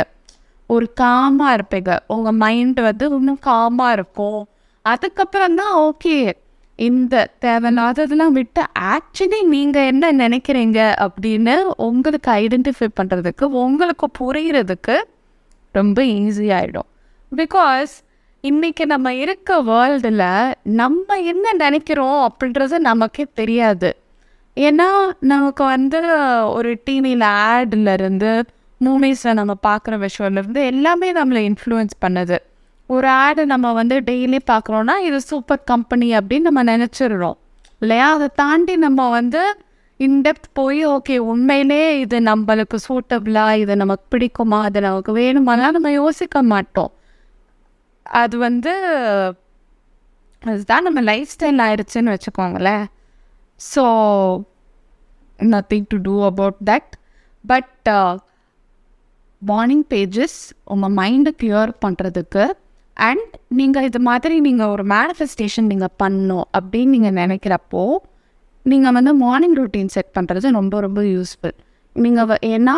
ஒரு 0.74 0.86
காமாக 1.02 1.56
இருப்பீங்க. 1.58 1.92
உங்கள் 2.16 2.38
மைண்டு 2.44 2.82
வந்து 2.90 3.06
இன்னும் 3.18 3.42
காமாக 3.48 3.96
இருக்கும். 3.98 4.42
அதுக்கப்புறம் 4.86 5.58
தான் 5.62 5.76
ஓகே 5.88 6.18
இந்த 6.80 7.16
தேவையில்லாததெல்லாம் 7.46 8.36
விட்டு 8.38 8.62
ஆக்சுவலி 8.94 9.40
நீங்கள் 9.56 9.90
என்ன 9.92 10.12
நினைக்கிறீங்க? 10.24 10.80
அப்படின்னு 11.06 11.56
உங்களுக்கு 11.88 12.30
ஐடென்டிஃபை 12.44 12.88
பண்ணுறதுக்கு 13.00 13.46
உங்களுக்கு 13.64 14.08
புரிகிறதுக்கு 14.20 14.96
ரொம்ப 15.76 16.00
ஈஸியாகிடும் 16.20 16.90
பிகாஸ் 17.32 17.92
இன்றைக்கி 18.50 18.84
நம்ம 18.92 19.08
இருக்க 19.24 19.58
வேர்ல்டில் 19.64 20.24
நம்ம 20.80 21.18
என்ன 21.32 21.54
நினைக்கிறோம் 21.64 22.22
அப்படின்றது 22.28 22.78
நமக்கே 22.90 23.26
தெரியாது. 23.40 23.90
ஏன்னா 24.58 24.88
நமக்கு 25.32 25.64
வந்து 25.74 26.00
ஒரு 26.56 26.72
டிவியில் 26.84 27.28
ஆட்லேருந்து 27.50 27.94
இருந்து 27.98 28.32
மூவிஸில் 28.86 29.38
நம்ம 29.40 29.54
பார்க்குற 29.68 30.08
விஷயம்லேருந்து 30.08 30.62
எல்லாமே 30.66 31.10
நம்மளை 31.14 31.42
இன்ஃப்ளூயன்ஸ் 31.50 31.96
பண்ணுது. 32.06 32.38
ஒரு 32.90 33.08
ஆடு 33.08 33.46
நம்ம 33.46 33.68
வந்து 33.74 34.02
டெய்லி 34.02 34.40
பார்க்குறோன்னா 34.52 34.96
இது 35.08 35.22
சூப்பர் 35.22 35.64
கம்பெனி 35.64 36.08
அப்படின்னு 36.18 36.48
நம்ம 36.50 36.64
நினச்சிடுறோம். 36.64 37.38
இல்லையா? 37.80 38.14
அதை 38.14 38.28
தாண்டி 38.36 38.76
நம்ம 38.76 39.10
வந்து 39.10 39.42
இன்டெப்த் 40.00 40.50
போய் 40.54 40.82
ஓகே 40.88 41.18
உண்மையிலே 41.32 42.00
இது 42.00 42.20
நம்மளுக்கு 42.20 42.78
சூட்டபிளா 42.88 43.46
இது 43.56 43.76
நமக்கு 43.76 44.06
பிடிக்குமா? 44.14 44.60
அது 44.62 44.82
நமக்கு 44.82 45.12
வேணுமாலாம் 45.18 45.76
நம்ம 45.78 45.92
யோசிக்க 45.92 46.42
மாட்டோம். 46.44 46.92
அது 48.04 48.38
வந்து 48.38 48.74
அதுதான் 50.44 50.84
நம்ம 50.84 51.02
லைஃப் 51.02 51.34
ஸ்டைல் 51.34 51.62
ஆயிடுச்சுன்னு 51.66 52.16
வச்சுக்கோங்களேன். 52.16 52.86
So 53.76 53.84
nothing 55.40 55.86
to 55.88 55.98
do 56.02 56.16
about 56.26 56.60
that 56.66 56.92
but 57.48 57.90
morning 59.42 59.86
pages 59.90 60.38
உங்கள் 60.64 60.92
மைண்டை 60.92 61.32
கிளியர் 61.42 61.72
பண்ணுறதுக்கு 61.86 62.44
அண்ட் 62.98 63.32
நீங்கள் 63.48 63.84
இது 63.84 64.00
மாதிரி 64.00 64.40
நீங்கள் 64.40 64.68
ஒரு 64.68 64.84
மேனிஃபெஸ்டேஷன் 64.84 65.68
நீங்கள் 65.68 65.96
பண்ணணும் 66.04 66.48
அப்படின்னு 66.60 66.94
நீங்கள் 66.96 67.18
நினைக்கிறப்போ 67.22 67.84
நீங்கள் 68.66 68.92
வந்து 68.92 69.14
மார்னிங் 69.14 69.56
ரொட்டீன் 69.56 69.94
செட் 69.94 70.12
பண்ணுறது 70.18 70.50
ரொம்ப 70.52 70.80
ரொம்ப 70.80 71.02
யூஸ்ஃபுல் 71.04 71.56
நீங்கள் 71.96 72.42
ஏன்னா 72.50 72.76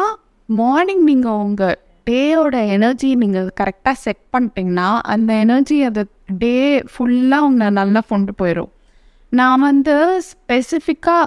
மார்னிங் 0.49 1.03
நீங்கள் 1.03 1.41
உங்கள் 1.45 1.75
டேயோட 2.07 2.55
எனர்ஜி 2.67 3.15
நீங்கள் 3.15 3.49
கரெக்டாக 3.61 3.97
செட் 4.03 4.23
பண்ணிட்டீங்கன்னா 4.33 4.87
அந்த 5.03 5.33
எனர்ஜி 5.33 5.83
அது 5.83 6.01
டே 6.37 6.83
ஃபுல்லாக 6.93 7.47
உங்களை 7.47 7.69
நல்லா 7.69 8.01
கொண்டு 8.09 8.33
போயிடும் 8.41 8.71
நான் 9.31 9.59
வந்து 9.59 9.95
ஸ்பெசிஃபிக்காக 10.31 11.25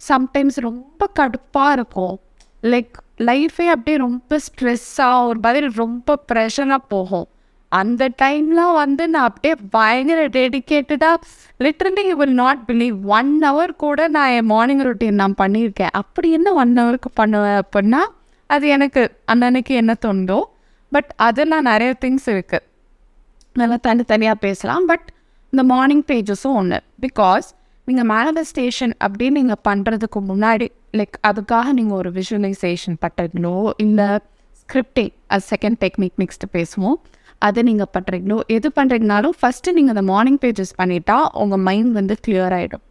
சம்டைம்ஸ் 0.00 0.58
ரொம்ப 0.60 1.10
கடுப்பாக 1.20 1.72
இருக்கும். 1.72 2.16
லைக் 2.62 2.94
லைஃபே 3.20 3.66
அப்படியே 3.74 3.96
ரொம்ப 3.96 4.38
ஸ்ட்ரெஸ்ஸாக 4.46 5.26
ஒரு 5.26 5.38
மாதிரி 5.42 5.66
ரொம்ப 5.74 6.18
ப்ரெஷராக 6.32 6.80
போகும். 6.88 7.28
அந்த 7.68 8.08
டைம்லாம் 8.22 8.74
வந்து 8.74 9.08
நான் 9.08 9.26
அப்படியே 9.28 9.54
பயங்கர 9.70 10.20
டெடிக்கேட்டடாக 10.26 11.16
literally 11.64 12.04
you 12.08 12.16
will 12.16 12.34
not 12.34 12.62
believe 12.66 12.96
one 13.18 13.32
hour 13.42 13.72
கூட 13.76 14.08
நான் 14.08 14.30
என் 14.30 14.48
மார்னிங் 14.52 14.80
ரொட்டீன் 14.80 15.20
நான் 15.22 15.34
பண்ணியிருக்கேன். 15.42 15.92
அப்படி 15.92 16.30
என்ன 16.30 16.52
ஒன் 16.52 16.72
ஹவருக்கு 16.78 17.10
பண்ணுவேன் 17.14 17.58
அப்படின்னா 17.62 18.00
அது 18.46 18.68
எனக்கு 18.68 19.02
அன்னன்னைக்கு 19.32 19.74
என்ன 19.82 19.94
தோணுதோ 20.06 20.40
பட் 20.92 21.10
அதெல்லாம் 21.16 21.62
நிறைய 21.62 21.94
திங்ஸ் 22.04 22.28
இருக்குது 22.34 22.66
நல்லா 23.52 23.76
தனித்தனியாக 23.80 24.38
பேசலாம் 24.40 24.86
பட் 24.86 25.06
இந்த 25.52 25.62
மார்னிங் 25.62 26.04
பேஜஸும் 26.06 26.54
ஒன்று 26.54 26.80
பிகாஸ் 27.00 27.48
நீங்கள் 27.88 28.08
மேனிஃபெஸ்டேஷன் 28.08 28.92
அப்படின்னு 29.04 29.38
நீங்கள் 29.38 29.62
பண்ணுறதுக்கு 29.68 30.20
முன்னாடி 30.28 30.66
லைக் 30.94 31.16
அதுக்காக 31.26 31.68
நீங்கள் 31.72 31.98
ஒரு 31.98 32.10
விஷுவலைசேஷன் 32.12 32.96
பண்ணுறீங்களோ 33.04 33.54
இல்லை 33.78 34.08
ஸ்கிரிப்டிங் 34.58 35.12
அது 35.26 35.44
செகண்ட் 35.48 35.78
டெக்னிக் 35.84 36.18
நெக்ஸ்ட்டு 36.18 36.50
பேசுவோம் 36.52 36.98
அதை 37.42 37.60
நீங்கள் 37.62 37.90
பண்ணுறீங்களோ 37.94 38.38
எது 38.48 38.68
பண்ணுறீங்கனாலும் 38.76 39.36
ஃபஸ்ட்டு 39.40 39.74
நீங்கள் 39.74 39.94
அந்த 39.94 40.04
மார்னிங் 40.10 40.40
பேஜஸ் 40.42 40.74
பண்ணிட்டா 40.78 41.18
உங்கள் 41.34 41.62
மைண்ட் 41.62 41.92
வந்து 41.92 42.14
கிளியர் 42.26 42.54
ஆகிடும் 42.54 42.84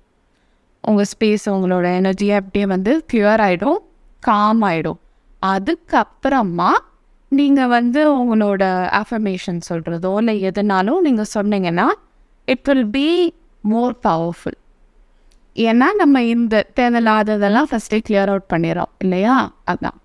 உங்கள் 0.83 1.09
ஸ்பேஸ் 1.11 1.47
உங்களோட 1.53 1.87
எனர்ஜி 1.95 2.27
அப்படியே 2.31 2.65
வந்து 2.65 2.91
கிளியர் 3.11 3.43
ஆகிடும் 3.47 3.79
காம் 4.23 4.61
ஆகிடும் 4.63 4.99
அதுக்கப்புறமா 5.41 6.71
நீங்கள் 7.31 7.71
வந்து 7.71 8.01
உங்களோட 8.17 8.63
அஃபர்மேஷன் 8.99 9.59
சொல்கிறதோ 9.69 10.11
இல்லை 10.17 10.35
எதுனாலும் 10.41 11.01
நீங்கள் 11.01 11.33
சொன்னீங்கன்னா 11.33 11.87
it 12.47 12.65
will 12.67 12.87
be 12.91 13.07
more 13.63 13.95
powerful 14.03 14.57
ஏன்னா 15.65 15.87
நம்ம 15.93 16.23
இந்த 16.23 16.55
தேவையில்லாததெல்லாம் 16.79 17.69
ஃபஸ்ட்டே 17.69 17.99
கிளியர் 18.07 18.31
அவுட் 18.31 18.49
பண்ணிடுறோம் 18.53 18.91
இல்லையா? 18.97 19.35
அதான். 19.71 19.97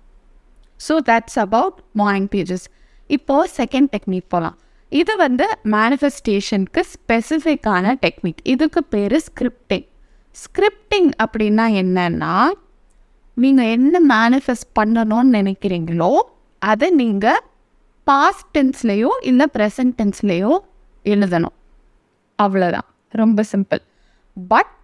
so 0.88 0.94
that's 1.08 1.38
about 1.38 1.78
morning 1.92 2.28
pages 2.34 2.66
இப்போது 3.06 3.50
செகண்ட் 3.56 3.88
டெக்னிக் 3.94 4.28
போகலாம் 4.28 4.58
இது 4.92 5.16
வந்து 5.16 5.46
மேனிஃபெஸ்டேஷனுக்கு 5.64 6.82
ஸ்பெசிஃபிக்கான 6.92 7.94
டெக்னிக் 8.06 8.42
இதுக்கு 8.42 8.84
பேர் 8.84 9.16
ஸ்கிரிப்டிங் 9.28 9.86
ஸ்கிரிப்டிங் 10.36 11.10
அப்படின்னா 11.22 11.64
என்னன்னா 11.82 12.34
நீங்கள் 13.36 13.64
என்ன 13.64 14.00
மேனிஃபெஸ்ட் 14.14 14.70
பண்ணணும்னு 14.80 15.32
நினைக்கிறீங்களோ 15.38 16.12
அதை 16.58 16.90
நீங்கள் 16.90 17.40
பாஸ்ட் 18.06 18.58
டென்ஸ்லேயோ 18.58 19.10
இல்லை 19.22 19.46
ப்ரெசன்ட் 19.56 19.94
டென்ஸ்லேயோ 19.98 20.52
எழுதணும். 21.04 21.56
அவ்வளோதான் 22.38 22.88
ரொம்ப 23.08 23.44
சிம்பிள் 23.52 23.82
பட் 24.36 24.81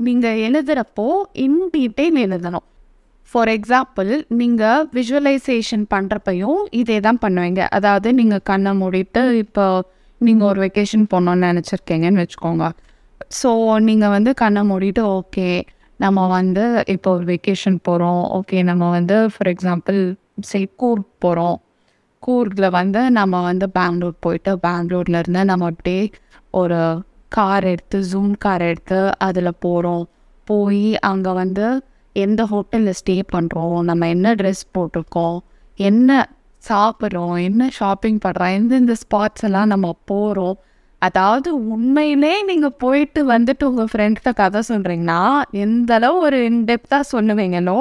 நீங்கள் 0.00 0.40
எழுதுகிறப்போ 0.46 1.06
இன் 1.44 1.60
டீட்டெயில் 1.74 2.18
எழுதணும். 2.24 2.66
ஃபார் 3.30 3.50
எக்ஸாம்பிள் 3.54 4.10
நீங்கள் 4.40 4.84
விஷுவலைசேஷன் 4.96 5.84
பண்ணுறப்பையும் 5.94 6.60
இதே 6.80 6.98
தான் 7.06 7.18
பண்ணுவீங்க. 7.24 7.62
அதாவது 7.76 8.08
நீங்கள் 8.20 8.44
கண்ணை 8.50 8.72
மூடிட்டு 8.80 9.22
இப்போ 9.44 9.64
நீங்கள் 10.20 10.48
ஒரு 10.50 10.60
வெக்கேஷன் 10.66 11.06
போகணுன்னு 11.12 11.48
நினச்சிருக்கீங்கன்னு 11.50 12.22
வச்சுக்கோங்க. 12.22 12.66
ஸோ 13.40 13.50
நீங்கள் 13.88 14.14
வந்து 14.16 14.30
கண்ணை 14.42 14.62
மூடிட்டு 14.70 15.02
ஓகே 15.18 15.48
நம்ம 16.00 16.26
வந்து 16.36 16.64
இப்போ 16.94 17.08
ஒரு 17.16 17.26
வெக்கேஷன் 17.32 17.78
போகிறோம் 17.88 18.22
ஓகே 18.38 18.58
நம்ம 18.70 18.90
வந்து 18.96 19.16
ஃபார் 19.32 19.50
எக்ஸாம்பிள் 19.54 20.00
சே 20.50 20.60
கூர்க் 20.82 21.10
போகிறோம் 21.24 21.58
கூர்கில் 22.22 22.74
வந்து 22.78 23.00
நம்ம 23.18 23.40
வந்து 23.50 23.66
பெங்களூர் 23.78 24.16
போயிட்டு 24.26 24.52
பெங்களூர்லேருந்து 24.66 25.42
நம்ம 25.44 25.66
அப்படியே 25.72 26.02
ஒரு 26.54 26.78
கார் 27.28 27.64
எடுத்து 27.64 27.98
ஜூம் 28.12 28.32
கார் 28.38 28.62
எடுத்து 28.62 29.00
அதில் 29.18 29.60
போகிறோம் 29.60 30.04
போய் 30.48 30.96
அங்கே 31.10 31.32
வந்து 31.32 31.66
எந்த 32.12 32.42
ஹோட்டலில் 32.52 32.98
ஸ்டே 33.00 33.16
பண்ணுறோம் 33.34 33.80
நம்ம 33.80 34.08
என்ன 34.08 34.34
ட்ரெஸ் 34.34 34.62
போட்டிருக்கோம்? 34.74 35.38
என்ன 35.78 36.28
சாப்பிட்றோம்? 36.68 37.36
என்ன 37.48 37.68
ஷாப்பிங் 37.70 38.18
பண்ணுறோம் 38.24 38.54
எந்தெந்த 38.58 38.94
ஸ்பாட்ஸ் 39.02 39.44
எல்லாம் 39.48 39.66
நம்ம 39.66 39.88
போகிறோம் 40.04 40.56
அதாவது 41.02 41.48
உண்மையிலே 41.74 42.32
நீங்கள் 42.42 42.76
போயிட்டு 42.78 43.20
வந்துட்டு 43.32 43.64
உங்கள் 43.64 43.90
ஃப்ரெண்ட்கிட்ட 43.92 44.30
கதை 44.34 44.60
சொல்கிறீங்கன்னா 44.68 45.20
எந்த 45.64 45.94
அளவு 45.94 46.18
ஒரு 46.20 46.38
இன்டெப்த்தாக 46.50 47.10
சொல்லுவீங்களோ 47.12 47.78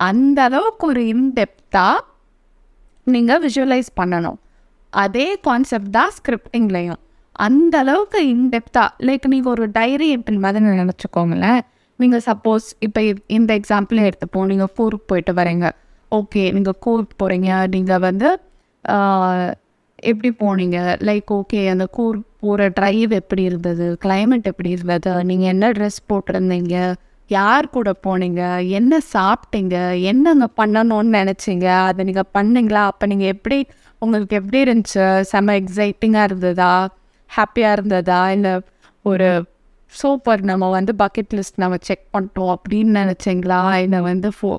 அந்த 0.00 0.38
அளவுக்கு 0.42 0.86
ஒரு 0.86 1.02
இன்டெப்த்தாக 1.14 1.98
நீங்கள் 3.06 3.42
விஷுவலைஸ் 3.46 3.90
பண்ணணும். 4.00 4.38
அதே 4.92 5.26
கான்செப்ட் 5.40 5.90
தான் 5.90 6.12
ஸ்கிரிப்டிங்லேயும் 6.16 7.00
அந்த 7.46 7.74
அளவுக்கு 7.84 8.20
இன்டெப்த்தாக 8.34 9.04
லைக் 9.08 9.26
நீங்கள் 9.34 9.52
ஒரு 9.54 9.64
டைரி 9.78 10.08
எப்பின் 10.16 10.42
மாதிரி 10.44 10.64
நினச்சிக்கோங்களேன். 10.82 11.60
நீங்கள் 11.98 12.24
சப்போஸ் 12.28 12.66
இப்போ 12.86 13.00
இந்த 13.36 13.50
எக்ஸாம்பிளே 13.60 14.04
எடுத்துப்போம் 14.10 14.48
நீங்கள் 14.52 14.72
கூருக்கு 14.78 15.10
போயிட்டு 15.12 15.32
வரீங்க. 15.40 15.66
ஓகே 16.18 16.42
நீங்கள் 16.56 16.80
கூருக்கு 16.86 17.14
போகிறீங்க 17.22 17.50
நீங்கள் 17.74 18.02
வந்து 18.08 18.28
எப்படி 20.10 20.30
போனீங்க? 20.42 20.78
லைக் 21.08 21.30
ஓகே 21.38 21.60
அந்த 21.72 21.84
கூர் 21.96 22.16
போகிற 22.42 22.68
ட்ரைவ் 22.78 23.12
எப்படி 23.20 23.42
இருந்தது? 23.50 23.86
கிளைமேட் 24.04 24.48
எப்படி 24.50 24.70
இருந்தது? 24.76 25.12
நீங்கள் 25.30 25.50
என்ன 25.54 25.70
ட்ரெஸ் 25.76 26.00
போட்டிருந்தீங்க? 26.10 26.78
யார் 27.30 27.66
கூட 27.76 27.90
போனீங்க? 28.06 28.42
என்ன 28.78 28.98
சாப்பிட்டீங்க? 29.14 29.76
என்னங்க 30.10 30.46
பண்ணணும்னு 30.60 31.12
நினச்சிங்க? 31.20 31.68
அதை 31.88 32.04
நீங்கள் 32.08 32.30
பண்ணீங்களா? 32.36 32.82
அப்போ 32.90 33.06
நீங்கள் 33.12 33.32
எப்படி 33.34 33.58
உங்களுக்கு 33.98 34.36
எப்படி 34.40 34.58
இருந்துச்சு? 34.64 35.06
செம்ம 35.32 35.54
எக்ஸைட்டிங்காக 35.62 36.28
இருந்ததா? 36.30 36.74
ஹாப்பியாக 37.36 37.76
இருந்ததா? 37.76 38.20
இல்லை 38.36 38.54
ஒரு 39.04 39.28
சூப்பர் 39.92 40.42
நம்ம 40.50 40.68
வந்து 40.70 40.92
பக்கெட் 41.02 41.34
லிஸ்ட் 41.38 41.60
நம்ம 41.62 41.76
செக் 41.88 42.06
பண்ணிட்டோம் 42.14 42.52
அப்படின்னு 42.54 42.92
நினச்சிங்களா? 43.00 43.62
இல்லை 43.84 44.00
வந்து 44.10 44.30
ஃபோ 44.38 44.50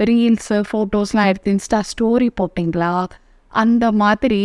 ரீல்ஸு 0.00 0.58
ஃபோட்டோஸ்லாம் 0.70 1.28
எடுத்து 1.32 1.52
இன்ஸ்டா 1.56 1.80
ஸ்டோரி 1.90 2.28
போட்டிங்களா? 2.40 2.94
அந்த 3.52 3.84
மாதிரி 4.02 4.44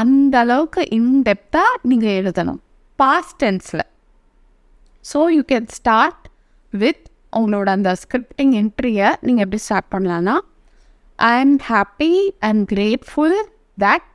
அந்த 0.00 0.34
அளவுக்கு 0.44 0.82
இன்டெப்த்தாக 0.98 1.80
நீங்கள் 1.90 2.16
எழுதணும். 2.20 2.60
Past 2.98 3.36
டென்ஸில் 3.42 3.86
so 5.04 5.20
you 5.36 5.42
can 5.52 5.68
start 5.76 6.24
with 6.72 7.04
உங்களோட 7.38 7.68
அந்த 7.78 7.90
ஸ்கிரிப்டிங் 8.02 8.52
என்ட்ரியை 8.60 9.08
நீங்கள் 9.26 9.44
எப்படி 9.44 9.60
ஸ்டார்ட் 9.66 9.90
பண்ணலான்னா 9.94 10.34
I 11.18 11.32
am 11.44 11.56
happy 11.70 12.12
and 12.48 12.62
grateful 12.72 13.38
that 13.78 14.09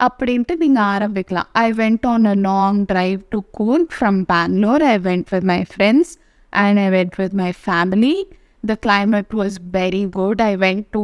அப்படின்ட்டு 0.00 0.54
நீங்கள் 0.56 0.86
ஆரம்பிக்கலாம். 0.94 1.48
I 1.64 1.68
went 1.72 2.06
on 2.12 2.26
a 2.26 2.36
long 2.46 2.78
drive 2.92 3.20
to 3.28 3.38
Coorg 3.50 3.84
from 3.94 4.20
Bangalore 4.32 4.84
I 4.84 4.96
went 5.08 5.28
with 5.34 5.46
my 5.52 5.60
friends 5.72 6.12
and 6.52 6.78
I 6.78 6.88
went 6.96 7.16
with 7.20 7.36
my 7.42 7.50
family 7.64 8.14
the 8.64 8.74
climate 8.86 9.32
was 9.40 9.54
very 9.76 10.02
good 10.18 10.42
I 10.42 10.52
went 10.56 10.86
to 10.96 11.02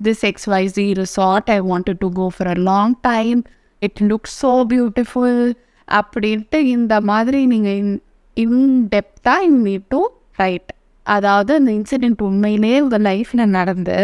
this 0.00 0.24
XYZ 0.30 0.86
resort 1.02 1.50
I 1.56 1.58
wanted 1.70 2.00
to 2.04 2.10
go 2.20 2.26
for 2.36 2.50
a 2.54 2.58
long 2.70 2.94
time 3.02 3.40
it 3.82 3.96
look 4.10 4.28
so 4.34 4.52
beautiful 4.72 5.42
அப்படின்ட்டு 5.88 6.58
இந்த 6.76 6.94
மாதிரி 7.10 7.40
நீங்கள் 7.46 7.76
in 7.82 7.94
இன்டெப்த்தாக 8.36 9.46
in 9.48 9.60
need 9.66 9.86
to 9.88 10.00
write 10.36 10.70
அதாவது 11.06 11.52
அந்த 11.58 11.70
incident 11.72 12.22
உண்மையிலே 12.28 12.72
உங்கள் 12.84 13.04
லைஃப்பில் 13.08 13.52
நடந்து 13.58 13.98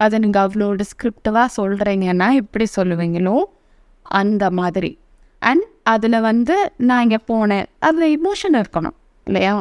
அதை 0.00 0.18
நீங்கள் 0.18 0.44
அவ்வளோ 0.46 0.68
டிஸ்கிரிப்டிவாக 0.82 1.48
சொல்கிறீங்கன்னா 1.58 2.28
எப்படி 2.40 2.66
சொல்லுவீங்களோ 2.76 3.36
அந்த 4.20 4.44
மாதிரி. 4.58 4.90
அண்ட் 5.42 5.64
அதில் 5.92 6.24
வந்து 6.28 6.56
நான் 6.88 7.02
இங்கே 7.04 7.20
போனேன். 7.30 7.66
அதில் 7.86 8.12
இமோஷன் 8.18 8.56
இருக்கணும் 8.60 8.96
இல்லையா? 9.26 9.54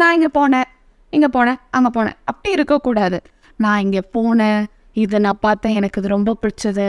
நான் 0.00 0.14
இங்கே 0.16 0.30
போனேன் 0.38 0.68
இங்கே 1.16 1.28
போனேன் 1.36 1.58
அங்கே 1.76 1.90
போனேன். 1.96 2.16
அப்படி 2.30 2.50
இருக்கக்கூடாது. 2.58 3.18
நான் 3.64 3.82
இங்கே 3.86 4.02
போனேன் 4.16 4.62
இதை 5.02 5.18
நான் 5.26 5.42
பார்த்தேன் 5.46 5.76
எனக்கு 5.78 6.00
இது 6.00 6.14
ரொம்ப 6.16 6.30
பிடிச்சது. 6.42 6.86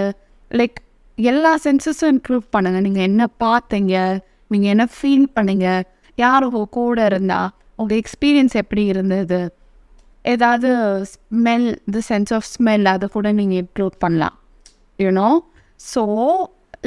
லைக் 0.60 0.78
எல்லா 1.18 1.52
சென்சஸும் 1.66 2.12
இம்ப்ரூவ் 2.14 2.46
பண்ணுங்க. 2.56 2.80
நீங்கள் 2.86 3.08
என்ன 3.10 3.24
பார்த்தீங்க 3.44 3.96
நீங்கள் 4.54 4.72
என்ன 4.74 4.86
ஃபீல் 4.96 5.28
பண்ணுங்க 5.38 5.68
யார் 6.24 6.46
உங்கள் 6.48 6.74
கூட 6.78 7.06
இருந்தா 7.12 7.40
உங்கள் 7.80 8.00
எக்ஸ்பீரியன்ஸ் 8.02 8.56
எப்படி 8.62 8.84
இருந்தது? 8.94 9.40
ஏதாவது 10.34 10.70
smell 11.12 11.68
the 11.94 12.02
sense 12.10 12.32
of 12.38 12.48
smell 12.54 12.86
அதை 12.94 13.08
கூட 13.16 13.28
நீங்கள் 13.40 13.62
இம்ப்ரூவ் 13.64 13.94
பண்ணலாம். 14.04 14.36
You know 15.00 15.28
so 15.80 16.04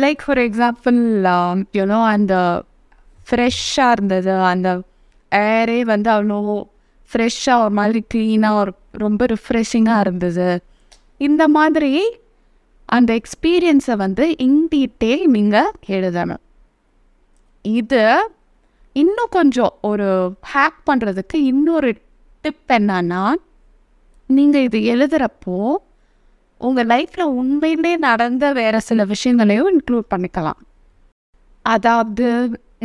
like 0.02 0.23
for 0.25 0.40
example 0.47 0.99
you know 1.78 2.00
அந்த 2.14 2.35
ஃப்ரெஷ்ஷாக 3.28 3.95
இருந்தது. 3.97 4.33
அந்த 4.52 4.69
ஏரே 5.33 5.81
வந்து 5.93 6.11
அவ்வளோ 6.11 6.38
ஃப்ரெஷ்ஷாக 7.11 7.62
ஒரு 7.64 7.75
மாதிரி 7.78 8.00
க்ளீனாக 8.14 8.61
ஒரு 8.61 8.73
ரொம்ப 9.05 9.26
ரிஃப்ரெஷிங்காக 9.35 10.05
இருந்தது. 10.05 10.49
இந்த 11.28 11.43
மாதிரி 11.57 11.93
அந்த 12.97 13.11
எக்ஸ்பீரியன்ஸை 13.21 13.97
வந்து 13.97 14.25
இன் 14.47 14.62
டீட்டெயில் 14.75 15.25
நீங்கள் 15.37 15.71
எழுதணும். 15.97 16.43
இது 17.64 18.02
இன்னும் 19.02 19.33
கொஞ்சம் 19.38 19.73
ஒரு 19.90 20.09
ஹேக் 20.52 20.81
பண்ணுறதுக்கு 20.90 21.37
இன்னொரு 21.52 21.90
டிப் 22.45 22.73
என்னன்னா 22.76 23.25
நீங்கள் 24.31 24.66
இது 24.69 24.78
எழுதுகிறப்போ 24.95 25.57
உங்கள் 26.61 26.89
லைஃப்பில் 26.93 27.33
உண்மையிலே 27.41 27.93
நடந்த 27.97 28.53
வேறு 28.53 28.81
சில 28.81 29.05
விஷயங்களையும் 29.05 29.71
இன்க்ளூட் 29.73 30.13
பண்ணிக்கலாம். 30.15 30.61
அதாவது 31.63 32.27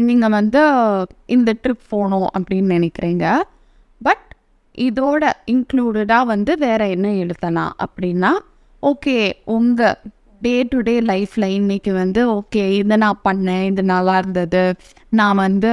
நீங்கள் 0.08 0.34
வந்து 0.38 0.62
இந்த 1.36 1.54
ட்ரிப் 1.63 1.90
போகணும் 1.90 2.30
அப்படின்னு 2.38 2.75
நினைக்கிறீங்க. 2.78 3.25
பட் 4.01 4.28
இதோட 4.88 5.24
இன்க்ளூடடாக 5.54 6.30
வந்து 6.34 6.51
வேறு 6.58 6.90
என்ன 6.96 7.08
எழுதலாம் 7.24 7.74
அப்படின்னா 7.86 8.32
ஓகே 8.84 9.16
உங்கள் 9.56 9.98
டே 10.42 10.54
டு 10.70 10.78
டே 10.80 10.94
லைஃப்பில் 11.01 11.48
இன்னைக்கு 11.60 11.92
வந்து 11.94 12.22
ஓகே 12.38 12.63
இதை 12.78 12.98
நான் 12.98 13.20
பண்ணேன் 13.30 13.66
இது 13.72 13.84
நல்லா 13.84 14.18
இருந்தது. 14.18 14.63
நான் 15.20 15.42
வந்து 15.46 15.72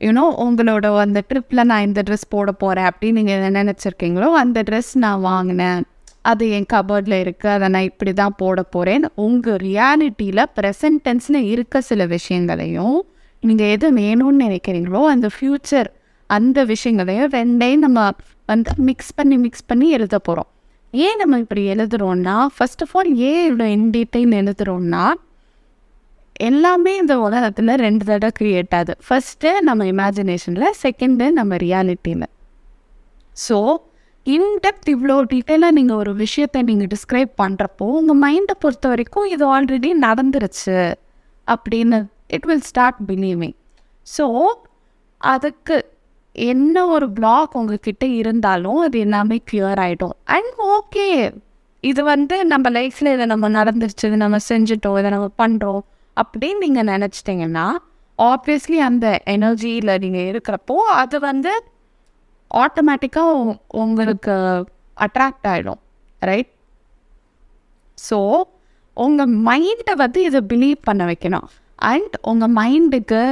யூனோ 0.00 0.24
உங்களோட 0.44 0.86
அந்த 1.02 1.20
ட்ரிப்பில் 1.28 1.68
நான் 1.70 1.86
இந்த 1.88 2.02
ட்ரெஸ் 2.06 2.32
போட 2.34 2.52
போகிறேன் 2.52 2.88
அப்படின்னு 2.90 3.18
நீங்கள் 3.20 3.44
என்ன 3.50 3.62
நினச்சிருக்கீங்களோ 3.62 4.30
அந்த 4.42 4.62
ட்ரெஸ் 4.70 4.90
நான் 5.04 5.20
வாங்கினேன். 5.20 5.82
அது 6.26 6.50
என் 6.50 6.70
கபர்டில் 6.72 7.16
இருக்குது 7.24 7.52
அதை 7.52 7.68
நான் 7.68 7.82
இப்படி 7.82 8.12
தான் 8.12 8.36
போட 8.36 8.62
போகிறேன் 8.74 9.04
உங்கள் 9.24 9.60
ரியாலிட்டியில் 9.66 10.42
ப்ரெசன்ட் 10.56 11.00
டென்ஸில் 11.04 11.40
இருக்க 11.52 11.80
சில 11.80 12.06
விஷயங்களையும் 12.06 12.96
நீங்கள் 13.42 13.66
எது 13.66 13.88
வேணும்னு 13.92 14.44
நினைக்கிறீங்களோ 14.46 15.02
அந்த 15.06 15.28
ஃப்யூச்சர் 15.36 15.90
அந்த 16.30 16.64
விஷயங்களையும் 16.64 17.30
ரெண்டையும் 17.30 17.84
நம்ம 17.86 18.00
வந்து 18.48 18.70
மிக்ஸ் 18.88 19.14
பண்ணி 19.14 19.36
மிக்ஸ் 19.36 19.66
பண்ணி 19.66 19.90
எழுத 19.90 20.18
போகிறோம் 20.18 20.50
ஏன் 20.94 21.18
நம்ம 21.18 21.38
இப்படி 21.38 21.62
எழுதுறோம்னா 21.74 22.46
ஃபர்ஸ்ட் 22.56 22.82
ஆஃப் 22.82 22.94
ஆல் 22.96 23.10
ஏன் 23.28 23.52
இவ்வளோ 23.52 23.66
இன் 23.66 23.90
டீட்டெயில் 23.90 24.34
எழுதுறோம்னா 24.42 25.04
எல்லாமே 26.40 26.96
இந்த 26.96 27.14
உலகத்தில் 27.18 27.72
ரெண்டு 27.76 28.04
தடவை 28.04 28.30
க்ரியேட் 28.38 28.74
ஆகுது. 28.74 28.94
ஃபஸ்ட்டு 29.06 29.50
நம்ம 29.60 29.84
இமேஜினேஷனில் 29.84 30.74
செகண்டு 30.82 31.26
நம்ம 31.30 31.56
ரியாலிட்டியில் 31.56 32.26
ஸோ 33.36 33.58
இன்டெப்த் 34.26 34.88
இவ்வளோ 34.92 35.16
டீட்டெயிலாக 35.32 35.74
நீங்கள் 35.74 35.96
ஒரு 35.96 36.12
விஷயத்தை 36.16 36.60
நீங்கள் 36.62 36.90
டிஸ்கிரைப் 36.94 37.32
பண்ணுறப்போ 37.42 37.86
உங்கள் 37.98 38.20
மைண்டை 38.22 38.54
பொறுத்த 38.58 38.86
வரைக்கும் 38.88 39.26
இது 39.26 39.44
ஆல்ரெடி 39.48 39.90
நடந்துருச்சு 40.02 40.78
அப்படின்னு 41.48 41.98
it 42.28 42.46
will 42.46 42.64
start 42.66 43.00
believing 43.08 43.54
so 44.06 44.24
அதுக்கு 45.20 45.76
என்ன 46.36 46.86
ஒரு 46.86 47.06
பிளாக் 47.10 47.54
உங்ககிட்ட 47.54 48.06
இருந்தாலும் 48.16 48.80
அது 48.80 48.96
எல்லாமே 48.98 49.36
கிளியர் 49.50 49.82
ஆகிடும் 49.84 50.16
அண்ட் 50.28 50.58
ஓகே 50.70 51.06
இது 51.84 52.00
வந்து 52.04 52.36
நம்ம 52.44 52.66
லைஃப்பில் 52.70 53.12
இதை 53.12 53.26
நம்ம 53.26 53.48
நடந்துருச்சு 53.50 54.04
இதை 54.06 54.18
நம்ம 54.18 54.38
செஞ்சுட்டோம் 54.48 54.98
இதை 54.98 55.10
நம்ம 55.10 55.28
பண்ணுறோம் 55.38 55.82
அப்படின்னு 56.16 56.60
நீங்கள் 56.66 56.88
நினச்சிட்டிங்கன்னா 56.92 57.66
ஆப்வியஸ்லி 58.18 58.78
அந்த 58.82 59.06
எனர்ஜியில் 59.28 59.94
நீங்கள் 59.98 60.28
இருக்கிறப்போ 60.30 60.76
அது 60.96 61.16
வந்து 61.20 61.52
ஆட்டோமேட்டிக்காக 62.50 63.56
உங்களுக்கு 63.84 64.34
அட்ராக்ட் 65.06 65.48
ஆகிடும் 65.52 65.80
ரைட் 66.22 66.52
ஸோ 67.98 68.18
உங்கள் 68.96 69.32
மைண்டை 69.48 69.94
வந்து 70.02 70.20
இதை 70.28 70.40
பிலீவ் 70.52 70.78
பண்ண 70.88 71.02
வைக்கணும். 71.10 71.46
அண்ட் 71.90 72.14
உங்கள் 72.30 72.52
மைண்டுக்கு 72.58 73.22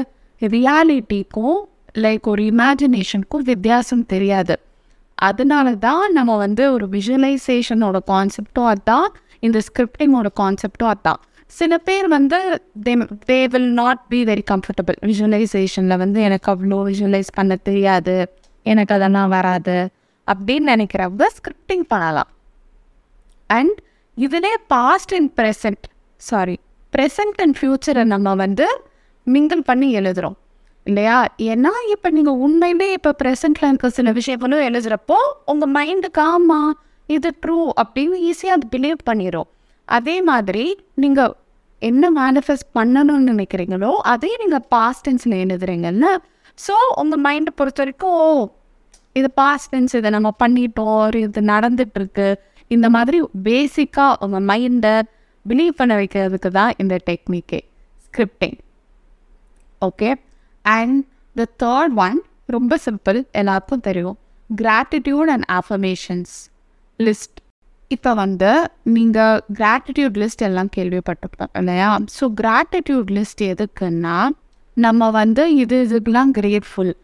ரியாலிட்டிக்கும் 0.43 1.59
லைக் 2.05 2.27
ஒரு 2.33 2.43
இமேஜினேஷனுக்கும் 2.53 3.45
வித்தியாசம் 3.51 4.05
தெரியாது. 4.13 4.55
அதனால 5.19 5.67
தான் 5.87 6.07
நம்ம 6.19 6.33
வந்து 6.45 6.65
ஒரு 6.77 6.87
விஷுவலைசேஷனோட 6.97 7.99
கான்செப்டும் 8.13 8.69
அதான் 8.73 9.09
இந்த 9.47 9.59
ஸ்கிரிப்டிங்கோட 9.69 10.29
கான்செப்டும் 10.41 10.91
அதான். 10.95 11.21
சில 11.53 11.73
பேர் 11.89 12.07
வந்து 12.17 12.39
they 12.87 12.93
they 13.31 13.39
will 13.53 13.71
not 13.81 14.03
be 14.13 14.21
very 14.31 14.45
comfortable 14.53 14.97
விஷுவலைசேஷனில் 15.11 16.01
வந்து 16.05 16.21
எனக்கு 16.29 16.49
அவ்வளோ 16.55 16.79
விஷுவலைஸ் 16.91 17.31
பண்ண 17.39 17.55
தெரியாது. 17.69 18.17
எனக்கு 18.67 18.95
அதெல்லாம் 18.95 19.29
வராது 19.29 19.77
அப்படின்னு 20.29 20.73
நினைக்கிறவங்க 20.75 21.27
ஸ்கிரிப்டிங் 21.37 21.85
பண்ணலாம். 21.89 22.31
அண்ட் 23.51 23.77
இதிலே 24.17 24.53
past 24.67 25.15
and 25.15 25.31
present 25.41 25.87
sorry 26.17 26.61
present 26.93 27.41
and 27.43 27.57
ஃப்யூச்சரை 27.59 28.05
நம்ம 28.05 28.35
வந்து 28.35 28.67
மிங்கிள் 29.27 29.61
பண்ணி 29.61 29.99
எழுதுகிறோம் 29.99 30.37
இல்லையா? 30.87 31.29
ஏன்னா 31.41 31.71
இப்போ 31.91 32.11
நீங்கள் 32.11 32.35
உண்மையிலே 32.35 32.93
இப்போ 32.93 33.15
ப்ரெசென்ட்டில் 33.23 33.69
இருக்க 33.69 33.89
சில 33.89 34.13
விஷயங்களும் 34.13 34.61
எழுதுகிறப்போ 34.61 35.19
உங்கள் 35.45 35.71
மைண்டுக்கு 35.71 36.21
ஆமாம் 36.21 36.73
இது 37.09 37.31
ட்ரூ 37.47 37.71
அப்படின்னு 37.83 38.17
ஈஸியாக 38.31 38.57
அது 38.59 38.67
பிலீவ் 38.71 38.97
பண்ணிடும் 39.05 39.49
அதே 39.89 40.23
மாதிரி 40.23 40.85
நீங்கள் 40.95 41.35
என்ன 41.79 42.11
மேனிஃபெஸ்ட் 42.11 42.69
பண்ணணும்னு 42.79 43.33
நினைக்கிறீங்களோ 43.33 43.91
அதையும் 44.13 44.43
நீங்கள் 44.45 44.65
பாஸ்ட் 44.69 45.09
டென்ஸில் 45.09 45.37
எழுதுறீங்கல்ல 45.45 46.07
ஸோ 46.59 46.75
உங்கள் 47.03 47.23
மைண்டை 47.27 47.53
பொறுத்த 47.61 47.83
வரைக்கும் 47.83 48.17
ஓ 48.25 48.29
இது 49.19 49.29
பாஸ்ட் 49.41 49.71
டென்ஸ் 49.73 49.97
இதை 49.99 50.11
நம்ம 50.17 50.31
பண்ணிட்டோம் 50.43 50.93
ஒரு 51.03 51.19
இது 51.27 51.41
நடந்துட்டுருக்கு. 51.55 52.29
இந்த 52.75 52.87
மாதிரி 52.97 53.19
பேசிக்காக 53.47 54.17
உங்கள் 54.25 54.47
மைண்டை 54.51 54.95
பிலீவ் 55.47 55.79
பண்ண 55.81 55.93
வைக்கிறதுக்கு 56.01 56.51
தான் 56.59 56.73
இந்த 56.83 56.95
டெக்னிக்கே 57.09 57.61
scripting 58.07 58.59
okay 59.83 60.11
and 60.65 60.99
the 61.37 61.47
third 61.65 61.95
one 62.07 62.19
ரொம்ப 62.55 62.79
சிம்பிள் 62.87 63.19
எல்லாருக்கும் 63.41 63.87
தெரியும். 63.89 64.17
கிராட்டிடியூட் 64.51 65.31
அண்ட் 65.35 65.47
ஆஃபர்மேஷன்ஸ் 65.59 66.35
லிஸ்ட் 67.01 67.39
இப்போ 67.91 68.11
வந்து 68.23 68.51
நீங்கள் 68.97 69.41
கிராட்டிடியூட் 69.59 70.17
லிஸ்ட் 70.23 70.45
எல்லாம் 70.49 70.71
கேள்விப்பட்டிருப்போம் 70.77 71.53
இல்லையா? 71.61 71.89
ஸோ 72.17 72.25
கிராட்டிடியூட் 72.41 73.11
லிஸ்ட் 73.17 73.43
எதுக்குன்னா 73.53 74.17
நம்ம 74.77 75.11
வந்து 75.11 75.55
இது 75.55 75.87
இதுக்கெலாம் 75.87 76.31
கிரேட்ஃபுல் 76.39 76.95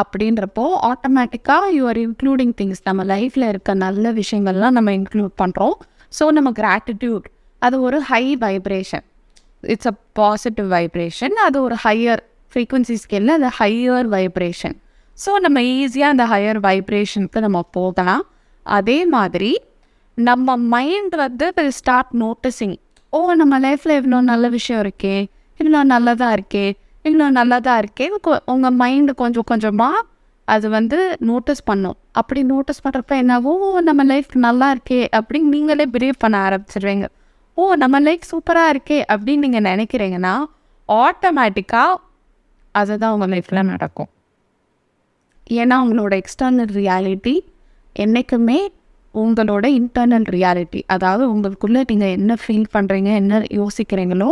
அப்படின்றப்போ 0.00 0.64
ஆட்டோமேட்டிக்காக 0.82 1.62
யூஆர் 1.72 1.96
இன்க்ளூடிங் 1.96 2.54
திங்ஸ் 2.58 2.82
நம்ம 2.84 3.04
லைஃப்பில் 3.04 3.48
இருக்க 3.48 3.74
நல்ல 3.74 4.12
விஷயங்கள்லாம் 4.12 4.70
நம்ம 4.70 4.92
இன்க்ளூட் 4.92 5.34
பண்ணுறோம் 5.42 5.74
ஸோ 6.18 6.30
நம்ம 6.30 6.50
கிராட்டிடியூட் 6.50 7.24
அது 7.58 7.80
ஒரு 7.80 8.00
high 8.00 8.36
vibration 8.36 9.02
it's 9.62 9.86
a 9.86 9.94
positive 10.12 10.72
vibration 10.72 11.30
அது 11.30 11.62
ஒரு 11.62 11.74
ஹையர் 11.84 12.20
ஃப்ரீக்குவன்சி 12.54 12.94
ஸ்கேலில் 12.94 13.28
அது 13.28 13.46
ஹையர் 13.58 14.08
வைப்ரேஷன் 14.08 14.76
ஸோ 15.26 15.40
நம்ம 15.40 15.60
ஈஸியாக 15.60 16.14
அந்த 16.14 16.24
ஹையர் 16.24 16.58
வைப்ரேஷனுக்கு 16.58 17.40
நம்ம 17.40 17.60
போகலாம். 17.70 18.22
அதே 18.62 19.06
மாதிரி 19.06 19.58
நம்ம 20.14 20.56
மைண்ட் 20.56 21.14
வந்து 21.14 21.70
ஸ்டார்ட் 21.70 22.20
நோட்டிஸிங் 22.20 22.76
ஓ 23.10 23.34
நம்ம 23.34 23.60
லைஃப்பில் 23.60 24.00
இவ்வளோ 24.00 24.20
நல்ல 24.20 24.48
விஷயம் 24.48 24.82
இருக்கே 24.82 25.28
இவ்வளோ 25.60 25.82
நல்லதாக 25.82 26.36
இருக்கே 26.36 26.74
இல்லை 27.04 27.26
நல்லா 27.38 27.58
தான் 27.58 27.78
இருக்கேன் 27.78 28.14
உங்கள் 28.44 28.76
மைண்டு 28.80 29.12
கொஞ்சம் 29.22 29.48
கொஞ்சமாக 29.50 30.06
அது 30.48 30.66
வந்து 30.68 30.98
நோட்டீஸ் 31.30 31.62
பண்ணும். 31.64 31.96
அப்படி 32.20 32.40
நோட்டீஸ் 32.42 32.84
பண்ணுறப்ப 32.84 33.16
என்னவோ 33.22 33.52
நம்ம 33.88 34.02
லைஃப் 34.04 34.32
நல்லா 34.46 34.68
இருக்கே 34.74 35.00
அப்படின்னு 35.18 35.52
நீங்களே 35.54 35.84
பிலீவ் 35.94 36.16
பண்ண 36.18 36.36
ஆரம்பிச்சிடுவீங்க 36.46 37.06
ஓ 37.54 37.74
நம்ம 37.74 38.00
லைஃப் 38.00 38.24
சூப்பராக 38.30 38.72
இருக்கே 38.74 38.98
அப்படின்னு 39.12 39.44
நீங்கள் 39.46 39.66
நினைக்கிறீங்கன்னா 39.72 40.34
ஆட்டோமேட்டிக்காக 40.88 41.94
அதுதான் 42.74 43.12
உங்கள் 43.14 43.30
லைஃப்பில் 43.32 43.68
நடக்கும். 43.72 44.10
ஏன்னா 45.60 45.76
உங்களோட 45.84 46.22
எக்ஸ்டர்னல் 46.22 46.72
ரியாலிட்டி 46.80 47.36
என்றைக்குமே 47.96 48.58
உங்களோட 49.14 49.66
இன்டர்னல் 49.78 50.26
ரியாலிட்டி 50.36 50.80
அதாவது 50.86 51.24
உங்களுக்குள்ளே 51.34 51.80
நீங்கள் 51.90 52.14
என்ன 52.18 52.36
ஃபீல் 52.42 52.68
பண்ணுறீங்க 52.74 53.10
என்ன 53.22 53.38
யோசிக்கிறீங்களோ 53.60 54.30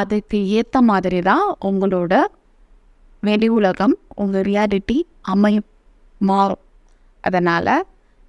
அதுக்கு 0.00 0.38
ஏற்ற 0.58 0.80
மாதிரி 0.90 1.20
தான் 1.30 1.46
உங்களோட 1.68 2.14
வெளி 3.22 3.48
உலகம் 3.58 3.94
உங்கள் 4.22 4.44
ரியாலிட்டி 4.48 4.98
அமையும் 5.32 5.68
மாறும். 6.20 6.62
அதனால் 7.24 7.72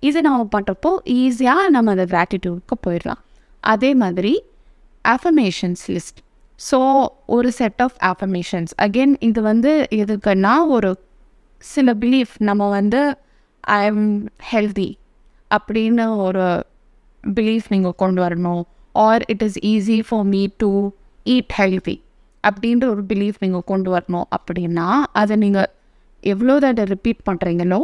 இது 0.03 0.19
நம்ம 0.27 0.47
பண்ணுறப்போ 0.55 0.91
ஈஸியாக 1.19 1.65
நம்ம 1.75 1.91
அந்த 1.95 2.05
கிராட்டிடியூடுக்கு 2.13 2.75
போயிடலாம். 2.85 3.21
அதே 3.63 3.91
மாதிரி 4.01 4.33
அஃபமேஷன்ஸ் 5.05 5.83
லிஸ்ட் 5.95 6.19
ஸோ 6.59 6.77
ஒரு 7.35 7.49
செட் 7.57 7.81
ஆஃப் 7.85 7.97
அஃபமேஷன்ஸ் 8.11 8.73
அகெயின் 8.85 9.13
இது 9.27 9.39
வந்து 9.41 9.71
எதுக்குன்னா 10.01 10.53
ஒரு 10.75 10.89
சில 11.61 11.93
பிலீஃப் 12.03 12.33
நம்ம 12.49 12.69
வந்து 12.77 13.01
ஐ 13.77 13.79
எம் 13.91 14.07
ஹெல்தி 14.51 14.89
அப்படின்னு 15.51 16.05
ஒரு 16.25 16.45
பிலீஃப் 17.23 17.67
நீங்கள் 17.69 17.99
கொண்டு 18.01 18.19
வரணும். 18.25 18.63
Or 18.95 19.23
it 19.33 19.43
is 19.47 19.59
easy 19.73 19.97
for 20.07 20.27
me 20.33 20.41
to 20.63 20.71
eat 21.25 21.53
healthy 21.57 21.95
அப்படின்ற 22.43 22.85
ஒரு 22.85 23.03
பிலீஃப் 23.07 23.39
நீங்கள் 23.39 23.65
கொண்டு 23.65 23.89
வரணும் 23.95 24.27
அப்படின்னா 24.37 24.87
அதை 25.11 25.35
நீங்கள் 25.35 25.69
எவ்வளோ 26.23 26.59
தடவை 26.59 26.85
ரிப்பீட் 26.95 27.21
பண்ணுறீங்களோ 27.29 27.81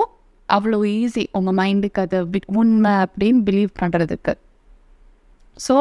அவ்வளோ 0.49 0.79
ஈஸி 0.95 1.23
உங்கள் 1.31 1.57
மைண்டுக்கு 1.59 2.01
அது 2.01 2.41
உண்மை 2.45 2.91
அப்படின்னு 2.91 3.39
பிலீவ் 3.49 3.71
பண்ணுறதுக்கு 3.81 4.33
ஸோ 5.67 5.75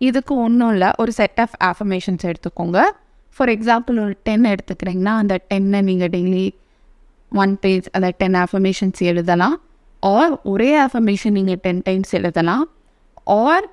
இதுக்கு 0.00 0.34
ஒன்றும் 0.34 0.72
இல்லை. 0.72 0.90
ஒரு 0.96 1.12
செட் 1.12 1.40
ஆஃப் 1.44 1.54
ஆஃபர்மேஷன்ஸ் 1.64 2.24
எடுத்துக்கோங்க. 2.30 2.78
ஃபார் 3.36 3.48
எக்ஸாம்பிள் 3.48 3.96
ஒரு 4.04 4.14
டென் 4.22 4.44
எடுத்துக்கிறீங்கன்னா 4.52 5.14
அந்த 5.22 5.34
டென்னை 5.50 5.80
நீங்கள் 5.80 6.08
டெய்லி 6.08 6.46
ஒன் 7.32 7.58
பேஜ் 7.58 7.86
அந்த 7.92 8.08
டென் 8.18 8.34
ஆஃபர்மேஷன்ஸ் 8.34 9.00
எழுதலாம். 9.00 9.56
ஆர் 10.02 10.40
ஒரே 10.42 10.78
ஆஃபர்மேஷன் 10.78 11.34
நீங்கள் 11.38 11.60
டென் 11.60 11.82
டைம்ஸ் 11.82 12.12
எழுதலாம். 12.12 12.64
ஆர் 13.24 13.66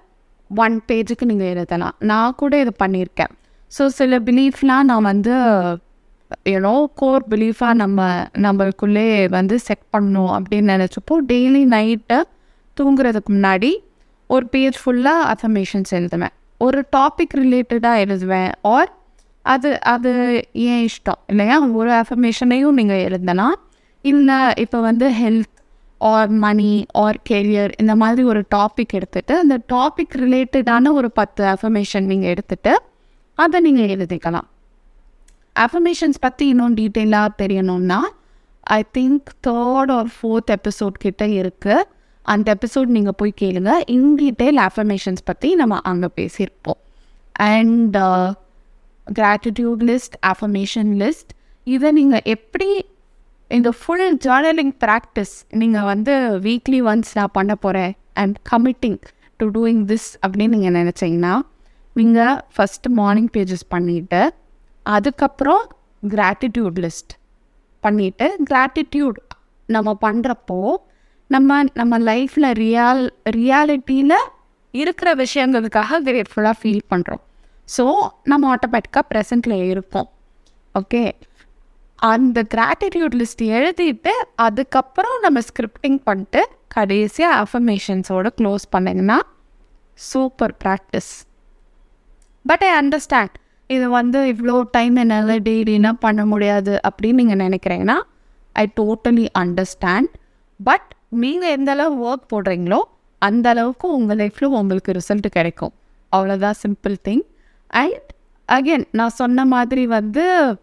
ஒன் 0.50 0.82
பேஜுக்கு 0.88 1.26
நீங்கள் 1.26 1.48
எழுதலாம். 1.48 1.96
நான் 2.00 2.36
கூட 2.36 2.60
இது 2.60 2.74
பண்ணியிருக்கேன் 2.84 3.34
ஸோ 3.78 3.86
சில 3.86 4.20
பிலீஃப்லாம் 4.20 4.88
நான் 4.90 5.02
வந்து 5.02 5.34
ஏன்னோ 6.50 6.86
கோர் 6.96 7.24
பிலீஃபாக 7.30 7.74
நம்ம 7.74 8.08
நம்மளுக்குள்ளே 8.38 9.30
வந்து 9.30 9.60
செட் 9.60 9.86
பண்ணணும் 9.98 10.32
அப்படின்னு 10.38 10.70
நினச்சப்போ 10.76 11.16
டெய்லி 11.28 11.64
நைட்டு 11.76 12.18
தூங்குறதுக்கு 12.78 13.32
முன்னாடி 13.32 13.72
ஒரு 14.28 14.46
பேஜ் 14.48 14.78
ஃபுல்லாக 14.84 15.32
அஃபர்மேஷன்ஸ் 15.34 15.92
எழுதுவேன். 15.92 16.34
ஒரு 16.58 16.86
டாபிக் 16.96 17.36
ரிலேட்டடாக 17.36 18.04
எழுதுவேன். 18.06 18.52
ஆர் 18.62 18.92
அது 19.42 19.84
அது 19.84 20.12
ஏன் 20.52 20.88
இஷ்டம் 20.88 21.22
இல்லையா? 21.28 21.56
ஒரு 21.60 21.92
அஃபர்மேஷனையும் 21.92 22.78
நீங்கள் 22.80 23.04
எழுதலாம். 23.08 23.56
இல்லை 24.02 24.40
இப்போ 24.56 24.82
வந்து 24.82 25.10
health 25.22 25.58
or 25.98 26.30
money 26.46 26.86
or 26.92 27.20
career 27.30 27.72
இந்த 27.78 27.96
மாதிரி 27.96 28.24
ஒரு 28.24 28.42
டாபிக் 28.56 28.94
எடுத்துகிட்டு 28.94 29.36
அந்த 29.44 29.58
டாபிக் 29.74 30.16
ரிலேட்டடான 30.24 30.92
ஒரு 30.92 31.12
பத்து 31.12 31.44
அஃபர்மேஷன் 31.46 32.10
நீங்கள் 32.12 32.34
எடுத்துகிட்டு 32.34 32.74
அதை 33.36 33.60
நீங்கள் 33.60 33.92
எழுதிக்கலாம். 33.96 34.48
அஃபர்மேஷன்ஸ் 35.56 36.20
பற்றி 36.20 36.48
இன்னும் 36.48 36.76
டீட்டெயிலாக 36.76 37.30
தெரியணும்னா 37.38 38.00
I 38.64 38.84
think 38.98 39.28
third 39.48 39.92
or 39.98 40.10
fourth 40.16 40.52
episode 40.58 40.96
கிட்ட 41.06 41.26
இருக்குது 41.26 41.84
அந்த 42.22 42.56
எபிசோட் 42.56 42.86
நீங்கள் 42.86 43.18
போய் 43.18 43.34
கேளுங்க. 43.42 43.72
இன் 43.86 44.18
டீட்டெயில் 44.22 44.60
அஃபர்மேஷன்ஸ் 44.70 45.24
பற்றி 45.26 45.56
நம்ம 45.56 45.80
அங்கே 45.92 46.10
பேசியிருப்போம். 46.16 46.80
And 47.34 47.98
gratitude 49.08 49.82
list 49.90 50.16
affirmation 50.32 50.92
list 51.02 51.32
இதை 51.64 51.92
நீங்கள் 51.92 52.22
எப்படி 52.24 52.70
இந்த 53.54 53.70
ஃபுல் 53.72 54.06
ஜேர்னலிங் 54.26 54.74
ப்ராக்டிஸ் 54.84 55.34
நீங்கள் 55.54 55.88
வந்து 55.90 56.14
வீக்லி 56.46 56.80
ஒன்ஸ் 56.92 57.12
நான் 57.14 57.34
பண்ண 57.34 57.54
போகிறேன் 57.56 57.92
and 58.14 58.38
committing 58.52 59.00
to 59.40 59.46
doing 59.52 59.84
this 59.86 60.10
அப்படின்னு 60.22 60.54
நீங்கள் 60.56 60.76
நினச்சிங்கன்னா 60.80 61.34
நீங்கள் 61.96 62.40
ஃபஸ்ட்டு 62.56 62.92
மார்னிங் 62.92 63.32
பேஜஸ் 63.34 63.66
பண்ணிவிட்டு 63.70 64.22
அதுக்கப்புறம் 64.86 65.64
கிராட்டிடியூட் 66.04 66.80
லிஸ்ட் 66.80 67.14
பண்ணிவிட்டு 67.84 68.28
கிராட்டிடியூட் 68.44 69.20
நம்ம 69.70 69.94
பண்ணுறப்போ 70.02 70.60
நம்ம 71.30 71.52
நம்ம 71.74 72.00
லைஃப்பில் 72.08 72.50
ரியால் 72.60 73.04
ரியாலிட்டியில் 73.36 74.18
இருக்கிற 74.74 75.10
விஷயங்களுக்காக 75.16 76.00
கிரேட்ஃபுல்லாக 76.04 76.58
ஃபீல் 76.60 76.84
பண்ணுறோம் 76.90 77.24
ஸோ 77.68 77.84
நம்ம 78.24 78.50
ஆட்டோமேட்டிக்காக 78.56 79.06
ப்ரெசண்ட்டில் 79.12 79.58
இருப்போம் 79.68 80.10
ஓகே 80.76 81.04
அந்த 82.00 82.44
கிராட்டிடியூட் 82.56 83.16
லிஸ்ட் 83.16 83.42
எழுதிட்டு 83.42 84.12
அதுக்கப்புறம் 84.36 85.20
நம்ம 85.22 85.40
ஸ்கிரிப்டிங் 85.40 86.00
பண்ணிட்டு 86.04 86.48
கடைசியாக 86.68 87.44
அஃபர்மேஷன்ஸோடு 87.44 88.30
க்ளோஸ் 88.42 88.66
பண்ணிங்கன்னா 88.78 89.20
super 89.94 90.56
practice 90.64 91.26
but 92.44 92.64
I 92.64 92.86
understand 92.86 93.36
இது 93.68 93.90
வந்து 93.90 94.36
இவ்வளோ 94.36 94.64
டைம் 94.72 94.96
என்னால் 94.96 95.42
டெய்லினா 95.42 95.92
பண்ண 95.92 96.26
முடியாது 96.26 96.80
அப்படின்னு 96.90 97.14
நீங்கள் 97.14 97.48
நினைக்கிறீங்கன்னா 97.48 98.00
ஐ 98.54 98.72
டோட்டலி 98.82 99.26
அண்டர்ஸ்டாண்ட் 99.40 100.08
பட் 100.64 100.90
நீங்கள் 101.10 101.50
எந்த 101.50 101.72
அளவு 101.72 102.14
ஒர்க் 102.14 102.34
போடுறீங்களோ 102.34 102.80
அந்த 103.18 103.50
அளவுக்கு 103.50 103.92
உங்கள் 103.94 104.18
லைஃப்பில் 104.18 104.46
உங்களுக்கு 104.46 104.92
ரிசல்ட் 104.92 105.28
கிடைக்கும். 105.28 105.74
அவ்வளோதான் 106.12 106.60
சிம்பிள் 106.68 106.96
திங் 107.08 107.22
அண்ட் 107.68 108.14
அகெயின் 108.52 108.86
நான் 108.92 109.10
சொன்ன 109.10 109.46
மாதிரி 109.46 109.88
வந்து 109.88 110.58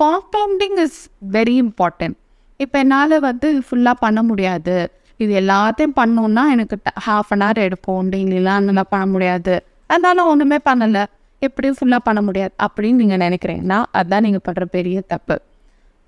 காம்பவுண்டிங் 0.00 0.78
இஸ் 0.84 1.00
வெரி 1.34 1.56
இம்பார்ட்டன்ட் 1.64 2.16
இப்போ 2.60 2.76
என்னால் 2.84 3.16
வந்து 3.26 3.48
ஃபுல்லாக 3.66 3.96
பண்ண 4.04 4.20
முடியாது. 4.30 4.74
இது 5.22 5.32
எல்லாத்தையும் 5.40 5.94
பண்ணோன்னா 6.00 6.42
எனக்கு 6.54 6.76
ஹாஃப் 7.06 7.30
அன் 7.34 7.44
ஹவர் 7.44 7.60
எடுக்கும் 7.66 8.08
டெய்லிலாம் 8.14 8.58
அதெல்லாம் 8.60 8.90
பண்ண 8.94 9.06
முடியாது. 9.14 9.54
அதனால 9.86 10.24
ஒன்றுமே 10.30 10.58
பண்ணலை. 10.68 11.04
எப்படியும் 11.46 11.76
ஃபுல்லாக 11.78 12.02
பண்ண 12.08 12.20
முடியாது. 12.28 12.52
அப்படின்னு 12.64 13.00
நீங்கள் 13.02 13.22
நினைக்கிறீங்கன்னா 13.26 13.78
அதுதான் 13.98 14.24
நீங்கள் 14.26 14.44
பண்ணுற 14.48 14.66
பெரிய 14.76 14.98
தப்பு. 15.12 15.36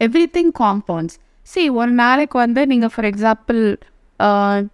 எவ்ரி 0.01 0.25
திங் 0.37 0.53
காம்பவுண்ட்ஸ் 0.63 1.17
சி 1.53 1.63
ஒரு 1.81 1.93
நாளைக்கு 2.03 2.37
வந்து 2.45 2.61
நீங்கள் 2.73 2.93
ஃபார் 2.93 3.09
எக்ஸாம்பிள் 3.13 3.61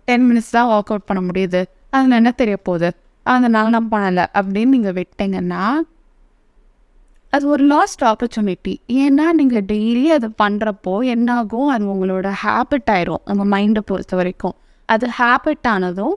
டென் 0.09 0.27
மினிட்ஸ் 0.29 0.53
தான் 0.57 0.71
ஒர்க் 0.75 0.93
அவுட் 0.93 1.09
பண்ண 1.11 1.21
முடியுது. 1.29 1.61
அதில் 1.97 2.19
என்ன 2.21 2.31
தெரிய 2.43 2.57
போகுது? 2.69 2.89
அதனால 3.27 3.65
நான் 3.77 3.91
பண்ணலை. 3.95 4.25
அப்படின்னு 4.39 4.75
நீங்கள் 4.77 4.97
விட்டீங்கன்னா 4.99 5.65
அது 7.35 7.45
ஒரு 7.55 7.65
லாஸ்ட் 7.73 8.03
ஆப்பர்ச்சுனிட்டி 8.11 8.73
ஏன்னா 9.03 9.27
நீங்கள் 9.39 9.65
டெய்லி 9.71 10.05
அதை 10.17 10.29
பண்ணுறப்போ 10.43 10.95
என்னாகும்? 11.13 11.69
அது 11.75 11.85
உங்களோட 11.93 12.29
ஹேபிட் 12.43 12.91
ஆயிரும். 12.95 13.23
நம்ம 13.31 13.45
மைண்டை 13.55 13.83
பொறுத்த 13.91 14.17
வரைக்கும். 14.21 14.57
அது 14.89 15.07
ஹேபிட் 15.19 15.69
ஆனதும் 15.75 16.17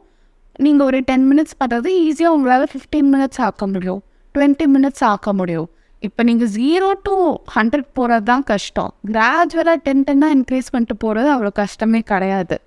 நீங்கள் 0.65 0.88
ஒரு 0.89 0.99
டென் 1.10 1.25
மினிட்ஸ் 1.32 1.56
பண்ணுறது 1.62 1.89
ஈஸியாக 2.08 2.36
உங்களால் 2.36 2.67
ஃபிஃப்டீன் 2.73 3.10
மினிட்ஸ் 3.13 3.41
ஆக்க 3.47 3.67
முடியும். 3.67 4.01
டுவெண்ட்டி 4.36 4.67
மினிட்ஸ் 4.75 5.04
ஆக்க 5.12 5.34
முடியும். 5.39 5.69
இப்போ 6.08 6.21
நீங்கள் 6.30 6.51
ஜீரோ 6.58 6.89
டு 7.08 7.13
ஹண்ட்ரட் 7.56 7.89
போகிறது 7.97 8.25
தான் 8.32 8.45
கஷ்டம். 8.51 8.91
கிராஜுவலாக 9.13 9.80
டென் 9.88 10.06
டென்னாக 10.08 10.36
இன்க்ரீஸ் 10.38 10.71
பண்ணிட்டு 10.71 10.95
போகிறது 11.04 11.28
அவ்வளோ 11.36 11.51
கஷ்டமே 11.63 12.01
கிடையாது. 12.12 12.58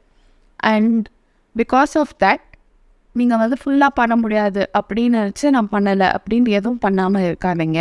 அண்ட் 0.73 1.07
பிகாஸ் 1.57 1.95
ஆஃப் 2.03 2.15
தட் 2.25 2.45
நீங்கள் 3.19 3.39
வந்து 3.39 3.57
ஃபுல்லாக 3.63 3.93
பண்ண 4.01 4.17
முடியாது. 4.17 4.63
அப்படின்னு 4.79 5.17
நினச்சி 5.23 5.47
நான் 5.57 5.73
பண்ணலை. 5.73 6.09
அப்படின்னு 6.17 6.49
எதுவும் 6.59 6.83
பண்ணாமல் 6.85 7.27
இருக்காதீங்க. 7.29 7.81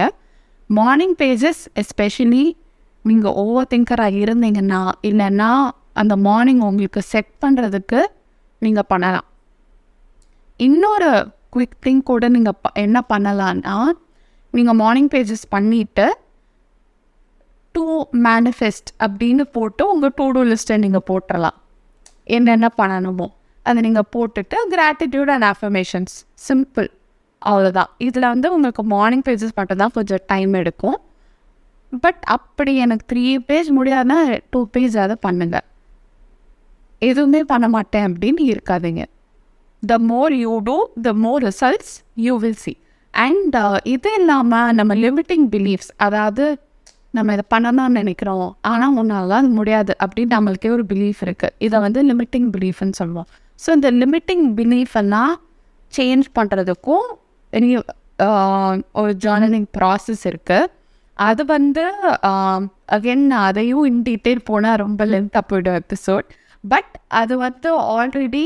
மார்னிங் 0.70 1.16
பேஜஸ் 1.18 1.62
எஸ்பெஷலி 1.76 2.58
நீங்கள் 3.04 3.32
ஓவர் 3.32 3.68
திங்கராக 3.70 4.12
இருந்தீங்கன்னா 4.12 4.92
இல்லைன்னா 5.02 5.70
அந்த 5.94 6.16
மார்னிங் 6.16 6.60
உங்களுக்கு 6.60 7.02
செட் 7.02 7.32
பண்ணுறதுக்கு 7.46 8.04
நீங்கள் 8.60 8.90
பண்ணலாம். 8.90 9.26
இன்னொரு 10.58 11.32
குவிக் 11.56 11.78
திங்க் 11.86 12.04
கூட 12.04 12.30
நீங்கள் 12.30 12.58
ப 12.62 12.70
என்ன 12.74 13.04
பண்ணலான்னா 13.14 13.76
நீங்கள் 14.52 14.76
மார்னிங் 14.76 15.08
பேஜஸ் 15.08 15.46
பண்ணிவிட்டு 15.56 16.10
டூ 17.72 18.06
மேனிஃபெஸ்ட் 18.12 18.90
அப்படின்னு 19.00 19.42
போட்டு 19.42 19.92
உங்கள் 19.94 20.14
டூ 20.16 20.32
டூ 20.32 20.44
லிஸ்ட்டை 20.44 20.78
நீங்கள் 20.78 21.08
போட்டுடலாம் 21.10 21.58
என்னென்ன 22.24 22.70
பண்ணணுமோ 22.78 23.28
அதை 23.64 23.82
நீங்கள் 23.82 24.10
போட்டுட்டு 24.16 24.58
கிராட்டிடியூட் 24.70 25.30
அண்ட் 25.30 25.44
அஃபர்மேஷன்ஸ் 25.44 26.16
சிம்பிள் 26.48 26.88
அவ்வளோதான் 27.42 27.92
இதில் 28.08 28.32
வந்து 28.34 28.48
உங்களுக்கு 28.56 28.84
மார்னிங் 28.94 29.26
பேஜஸ் 29.28 29.58
மட்டும் 29.60 29.82
தான் 29.82 29.94
கொஞ்சம் 29.98 30.24
டைம் 30.32 30.54
எடுக்கும். 30.62 30.98
பட் 32.04 32.22
அப்படி 32.36 32.72
எனக்கு 32.84 33.06
த்ரீ 33.12 33.24
பேஜ் 33.50 33.70
முடியாதுன்னா 33.78 34.18
டூ 34.54 34.60
பேஜ் 34.76 34.96
அதை 35.04 35.16
பண்ணுங்கள் 35.26 35.66
எதுவுமே 37.02 37.42
பண்ண 37.52 37.66
மாட்டேன் 37.76 38.06
அப்படின்னு 38.10 38.44
இருக்காதீங்க. 38.54 39.04
த 39.84 39.96
more 40.12 40.34
you 40.44 40.54
do 40.68 40.76
the 41.08 41.12
more 41.24 41.42
results 41.50 41.94
you 42.26 42.34
will 42.44 42.62
see 42.66 42.74
and 43.14 43.58
இது 43.96 44.10
இல்லாமல் 44.20 44.72
நம்ம 44.80 44.96
லிமிட்டிங் 45.04 45.46
பிலீஃப்ஸ் 45.56 45.92
அதாவது 46.06 46.46
நம்ம 47.18 47.34
இதை 47.36 47.46
பண்ணணும்னு 47.54 47.98
நினைக்கிறோம் 48.00 48.50
ஆனால் 48.72 48.96
உன்னால 49.02 49.36
அது 49.40 49.50
முடியாது 49.60 49.94
அப்படின்னு 50.04 50.36
நம்மளுக்கே 50.38 50.72
ஒரு 50.78 50.84
பிலீஃப் 50.92 51.22
இருக்குது 51.26 51.56
இதை 51.68 51.78
வந்து 51.86 52.00
லிமிட்டிங் 52.10 52.50
பிலீஃப்னு 52.56 52.98
சொல்லுவோம். 53.02 53.30
ஸோ 53.64 53.70
இந்த 53.78 53.90
லிமிட்டிங் 54.02 54.46
பிலீஃப் 54.60 54.96
எல்லாம் 55.04 55.34
சேஞ்ச் 55.94 56.28
பண்ணுறதுக்கும் 56.38 57.08
ஒரு 58.92 59.14
ஜேர்னலிங் 59.26 59.70
ப்ராசஸ் 59.78 60.24
இருக்குது 60.26 60.72
அது 61.18 61.46
வந்து 61.46 61.84
அகெயின் 62.90 63.30
அதையும் 63.30 63.86
இன் 63.86 64.04
டீட்டெயில் 64.04 64.44
போனால் 64.44 64.76
ரொம்ப 64.76 65.06
லென்த்தாக 65.06 65.44
போய்டும் 65.52 65.78
எபிசோட் 65.84 66.28
பட் 66.64 66.94
அது 67.08 67.38
வந்து 67.38 67.70
ஆல்ரெடி 67.98 68.44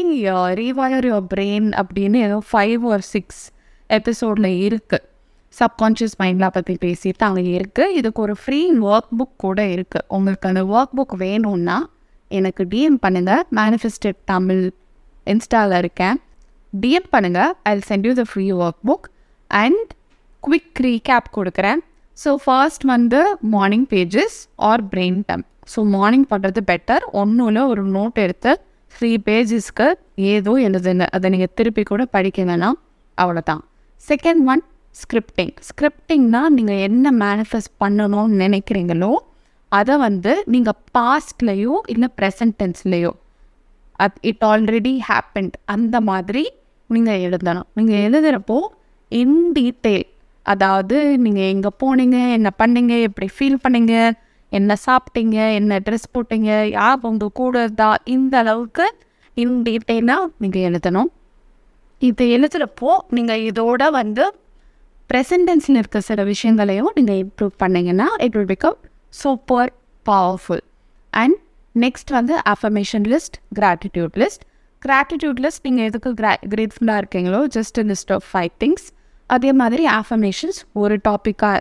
ரீவயர் 0.54 1.08
யுவர் 1.08 1.30
பிரெயின் 1.34 1.70
அப்படின்னு 1.82 2.16
ஏதோ 2.16 2.42
ஃபைவ் 2.52 2.84
ஒரு 2.84 3.02
சிக்ஸ் 3.02 3.42
எபிசோடில் 3.90 4.52
இருக்குது 4.68 5.08
சப்கான்ஷியஸ் 5.60 6.16
மைண்டில் 6.22 6.54
பற்றி 6.54 6.76
பேசிட்டு 6.82 7.26
அங்கே 7.28 7.42
இருக்குது 7.58 7.94
இதுக்கு 7.94 8.22
ஒரு 8.22 8.36
ஃப்ரீ 8.44 8.60
ஒர்க் 8.82 9.12
புக் 9.20 9.36
கூட 9.38 9.62
இருக்குது 9.68 10.06
உங்களுக்கு 10.08 10.48
அந்த 10.48 10.64
ஒர்க் 10.66 10.96
புக் 10.96 11.16
வேணும்னா 11.18 11.78
எனக்கு 12.28 12.64
டிஎம் 12.64 13.00
பண்ணுங்கள் 13.06 13.42
மேனிஃபெஸ்டட் 13.52 14.20
தமிழ் 14.26 14.72
இன்ஸ்டாவில் 15.28 15.78
இருக்கேன். 15.78 16.20
டிஎம் 16.73 17.10
பண்ணுங்கள் 17.13 17.51
I 17.69 17.73
sent 17.89 18.07
you 18.07 18.13
the 18.19 18.25
free 18.31 18.45
work 18.63 18.81
book 18.89 19.07
and 19.51 19.89
quick 20.43 20.81
recap 20.86 21.29
கொடுக்குறேன். 21.38 21.81
ஸோ 22.17 22.31
ஃபர்ஸ்ட் 22.43 22.84
வந்து 22.93 23.19
morning 23.55 23.88
pages 23.93 24.38
or 24.69 24.84
brain 24.93 25.19
dump 25.29 25.43
so 25.73 25.79
morning 25.95 26.27
பண்ணுறது 26.31 26.62
பெட்டர் 26.71 27.03
ஒன்றும் 27.21 27.69
ஒரு 27.73 27.84
நோட் 27.97 28.19
எடுத்து 28.25 28.51
த்ரீ 28.93 29.12
பேஜஸ்க்கு 29.27 29.88
ஏதோ 30.34 30.53
எழுதுங்க 30.67 31.05
அதை 31.15 31.27
நீங்கள் 31.34 31.53
திருப்பி 31.57 31.84
கூட 31.84 32.03
படிக்க 32.15 32.41
வேணாம். 32.49 32.77
அவ்வளோதான் 33.17 33.62
செகண்ட் 34.03 34.43
ஒன் 34.51 34.63
ஸ்கிரிப்டிங் 34.95 35.53
ஸ்கிரிப்டிங்னா 35.69 36.41
நீங்கள் 36.57 36.81
என்ன 36.88 37.12
மேனிஃபெஸ்ட் 37.23 37.73
பண்ணணும்னு 37.84 38.39
நினைக்கிறீங்களோ 38.43 39.12
அதை 39.71 39.95
வந்து 39.97 40.31
நீங்கள் 40.53 40.79
பாஸ்ட்லேயோ 40.97 41.75
இல்லை 41.93 42.10
ப்ரெசன்ட் 42.19 42.55
டென்ஸ்லேயோ 42.62 43.12
அத் 44.05 44.17
இட் 44.29 44.43
ஆல்ரெடி 44.51 44.93
ஹேப்பன்ட் 45.10 45.55
அந்த 45.65 45.95
மாதிரி 46.10 46.43
நீங்கள் 46.95 47.21
எழுதணும். 47.27 47.67
நீங்கள் 47.77 48.04
எழுதுகிறப்போ 48.08 48.58
இன் 49.12 49.39
டீட்டெயில் 49.58 50.08
அதாவது 50.45 50.97
நீங்கள் 51.23 51.49
எங்கே 51.54 51.71
போனீங்க 51.82 52.17
என்ன 52.38 52.49
பண்ணீங்க 52.60 52.93
எப்படி 53.08 53.27
ஃபீல் 53.36 53.63
பண்ணீங்க 53.63 53.95
என்ன 54.51 54.75
சாப்பிட்டீங்க 54.86 55.38
என்ன 55.60 55.80
ட்ரெஸ் 55.86 56.12
போட்டீங்க 56.13 56.51
யார் 56.77 57.06
உங்கள் 57.10 57.36
கூட 57.39 57.56
இருந்தா 57.63 57.89
இந்த 58.15 58.36
அளவுக்கு 58.43 58.86
இன் 59.38 59.58
டீட்டெயிலாக 59.67 60.23
நீங்கள் 60.38 60.65
எழுதணும். 60.69 61.10
இது 62.01 62.23
எழுதுகிறப்போ 62.36 62.91
நீங்கள் 63.17 63.43
இதோட 63.49 63.84
வந்து 63.91 64.23
ப்ரெசன்டென்ஸில் 65.10 65.80
இருக்க 65.82 65.99
சில 65.99 66.23
விஷயங்களையும் 66.23 66.91
நீங்கள் 66.95 67.19
இம்ப்ரூவ் 67.23 67.54
பண்ணிங்கன்னா 67.63 68.08
it 68.25 68.36
will 68.38 68.51
become 68.54 68.77
super 69.21 69.71
powerful 70.06 70.63
and 71.13 71.38
next 71.75 72.12
வந்து 72.17 72.36
affirmation 72.54 73.06
list 73.13 73.38
gratitude 73.60 74.15
list 74.23 74.43
gratitude 74.82 75.39
list 75.46 75.65
நீங்கள் 75.67 75.88
எதுக்கு 75.89 76.12
கிரா 76.20 76.32
கிரேட்ஃபுல்லாக 76.54 77.02
இருக்கீங்களோ 77.02 77.39
just 77.56 77.78
list 77.89 78.12
of 78.15 78.26
five 78.32 78.54
things 78.63 78.86
அதே 79.30 79.52
மாதிரி 79.62 79.84
ஆஃபர்மேஷன்ஸ் 80.00 80.60
ஒரு 80.74 80.96
டாப்பிக்காக 81.08 81.60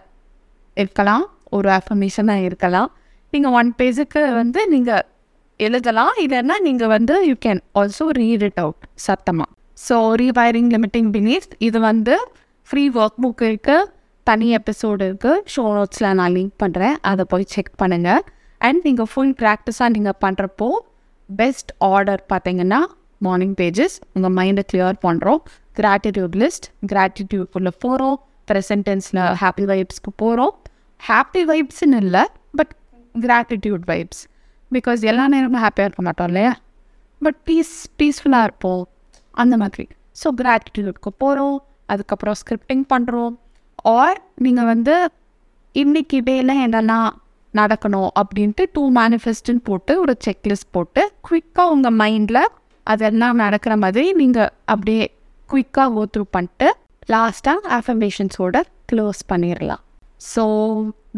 இருக்கலாம் 0.77 1.25
ஒரு 1.57 1.69
ஆஃபர்மேஷனாக 1.77 2.47
இருக்கலாம். 2.49 2.91
நீங்கள் 3.33 3.55
ஒன் 3.61 3.71
பேஜுக்கு 3.79 4.21
வந்து 4.41 4.61
நீங்கள் 4.69 5.05
எழுதலாம் 5.61 6.15
இல்லைன்னா 6.25 6.57
நீங்கள் 6.67 6.91
வந்து 6.97 7.15
you 7.29 7.35
can 7.47 7.61
also 7.81 8.07
read 8.19 8.45
it 8.49 8.61
out 8.65 8.85
சத்தமாக 9.07 9.49
ஸோ 9.79 9.97
ரீவைரிங் 10.23 10.71
லிமிட்டிங் 10.75 11.11
பிலீஃப் 11.17 11.49
இது 11.67 11.79
வந்து 11.89 12.15
ஃப்ரீ 12.69 12.85
ஒர்க் 13.01 13.21
புக் 13.25 13.43
இருக்குது 13.49 13.89
தனி 14.27 14.49
எபிசோடு 14.59 15.03
இருக்குது 15.09 15.43
ஷோ 15.55 15.65
நோட்ஸில் 15.77 16.09
நான் 16.21 16.35
லிங்க் 16.37 16.57
பண்ணுறேன் 16.63 16.97
அதை 17.11 17.25
போய் 17.25 17.47
செக் 17.55 17.75
பண்ணுங்கள் 17.83 18.23
அண்ட் 18.61 18.81
நீங்கள் 18.89 19.11
ஃபுல் 19.13 19.35
ப்ராக்டிஸாக 19.43 19.91
நீங்கள் 19.97 20.19
பண்ணுறப்போ 20.25 20.69
பெஸ்ட் 21.29 21.71
ஆர்டர் 21.91 22.23
பார்த்தீங்கன்னா 22.33 22.81
மார்னிங் 23.21 23.55
பேஜஸ் 23.55 23.97
உங்கள் 24.13 24.35
மைண்டை 24.39 24.65
கிளியர் 24.73 24.99
பண்ணுறோம் 25.07 25.41
கிராட்டிடியூட் 25.77 26.37
லிஸ்ட் 26.37 26.67
கிராட்டிடியூட்குள்ளே 26.87 27.73
போகிறோம் 27.79 28.19
ப்ரெசன்டென்ஸில் 28.49 29.23
ஹாப்பி 29.43 29.65
வைப்ஸ்க்கு 29.65 30.13
போகிறோம் 30.17 30.55
ஹாப்பி 31.01 31.43
வைப்ஸ்னு 31.45 31.99
இல்லை 32.01 32.25
பட் 32.53 32.73
கிராட்டிடியூட் 33.15 33.85
வைப்ஸ் 33.87 34.23
பிகாஸ் 34.71 35.01
எல்லா 35.03 35.25
நேரமும் 35.27 35.63
ஹாப்பியாக 35.63 35.89
இருக்க 35.89 36.03
மாட்டோம் 36.03 36.29
இல்லையா? 36.29 36.53
பட் 37.23 37.39
பீஸ் 37.45 37.75
பீஸ்ஃபுல்லாக 37.99 38.43
இருப்போம். 38.43 38.83
அந்த 39.35 39.57
மாதிரி. 39.57 39.85
ஸோ 40.23 40.29
கிராட்டிடியூட்க்கு 40.41 41.11
போகிறோம் 41.19 41.57
அதுக்கப்புறம் 41.87 42.37
ஸ்கிரிப்டிங் 42.41 42.85
பண்ணுறோம் 42.95 43.35
ஆர் 43.95 44.19
நீங்கள் 44.37 44.65
வந்து 44.65 44.95
இன்னைக்கு 45.75 46.19
டேயில் 46.21 46.55
என்னெல்லாம் 46.65 47.09
நடக்கணும் 47.55 48.11
அப்படின்ட்டு 48.21 48.65
டூ 48.73 48.83
மேனிஃபெஸ்ட்டுன்னு 48.93 49.63
போட்டு 49.65 49.93
ஒரு 50.01 50.15
செக்லிஸ்ட் 50.27 50.71
போட்டு 50.71 51.03
குயிக்காக 51.29 51.73
உங்கள் 51.75 51.97
மைண்டில் 51.97 52.43
அதெல்லாம் 52.91 53.43
நடக்கிற 53.45 53.75
மாதிரி 53.77 54.07
நீங்கள் 54.13 54.53
அப்படியே 54.73 55.05
குயிக்காக 55.49 55.91
கோ 55.97 56.05
த்ரூ 56.15 56.25
பண்ணிட்டு 56.37 56.69
லாஸ்ட்டாக 57.09 57.71
அஃபர்மேஷன்ஸோட 57.79 58.57
க்ளோஸ் 58.93 59.21
பண்ணிடலாம் 59.33 59.85
so 60.35 60.45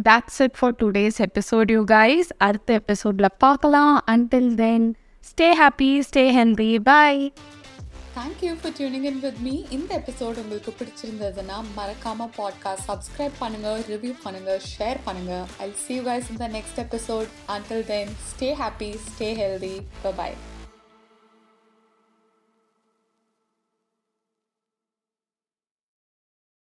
that's 0.09 0.41
it 0.45 0.57
for 0.59 0.75
today's 0.83 1.19
episode 1.27 1.71
you 1.75 1.81
guys 1.95 2.29
அடுத்த 2.39 2.73
எபிசோடில் 2.81 3.37
பார்க்கலாம். 3.45 3.95
Until 4.15 4.47
then 4.63 4.87
stay 5.25 5.49
happy 5.61 5.91
stay 6.09 6.23
healthy. 6.39 6.71
Bye 6.91 7.21
thank you 8.17 8.53
for 8.61 8.75
tuning 8.79 9.07
in 9.11 9.21
with 9.21 9.39
me 9.45 9.55
இந்த 9.77 9.91
எபிசோட் 10.01 10.41
உங்களுக்கு 10.43 10.73
பிடிச்சிருந்ததுன்னா 10.79 11.59
மறக்காம 11.79 12.29
பாட்காஸ்ட் 12.39 12.87
சப்ஸ்கிரைப் 12.91 13.37
பண்ணுங்கள் 13.43 13.81
ரிவ்யூ 13.93 14.15
பண்ணுங்கள் 14.25 14.61
ஷேர் 14.73 15.01
பண்ணுங்கள் 15.07 15.45
I 15.67 15.69
see 15.85 15.95
you 15.99 16.03
guys 16.11 16.31
in 16.33 16.39
the 16.45 16.51
next 16.59 16.79
episode. 16.87 17.29
Until 17.57 17.83
then 17.93 18.09
stay 18.31 18.51
happy 18.65 18.91
stay 19.11 19.33
healthy. 19.35 19.77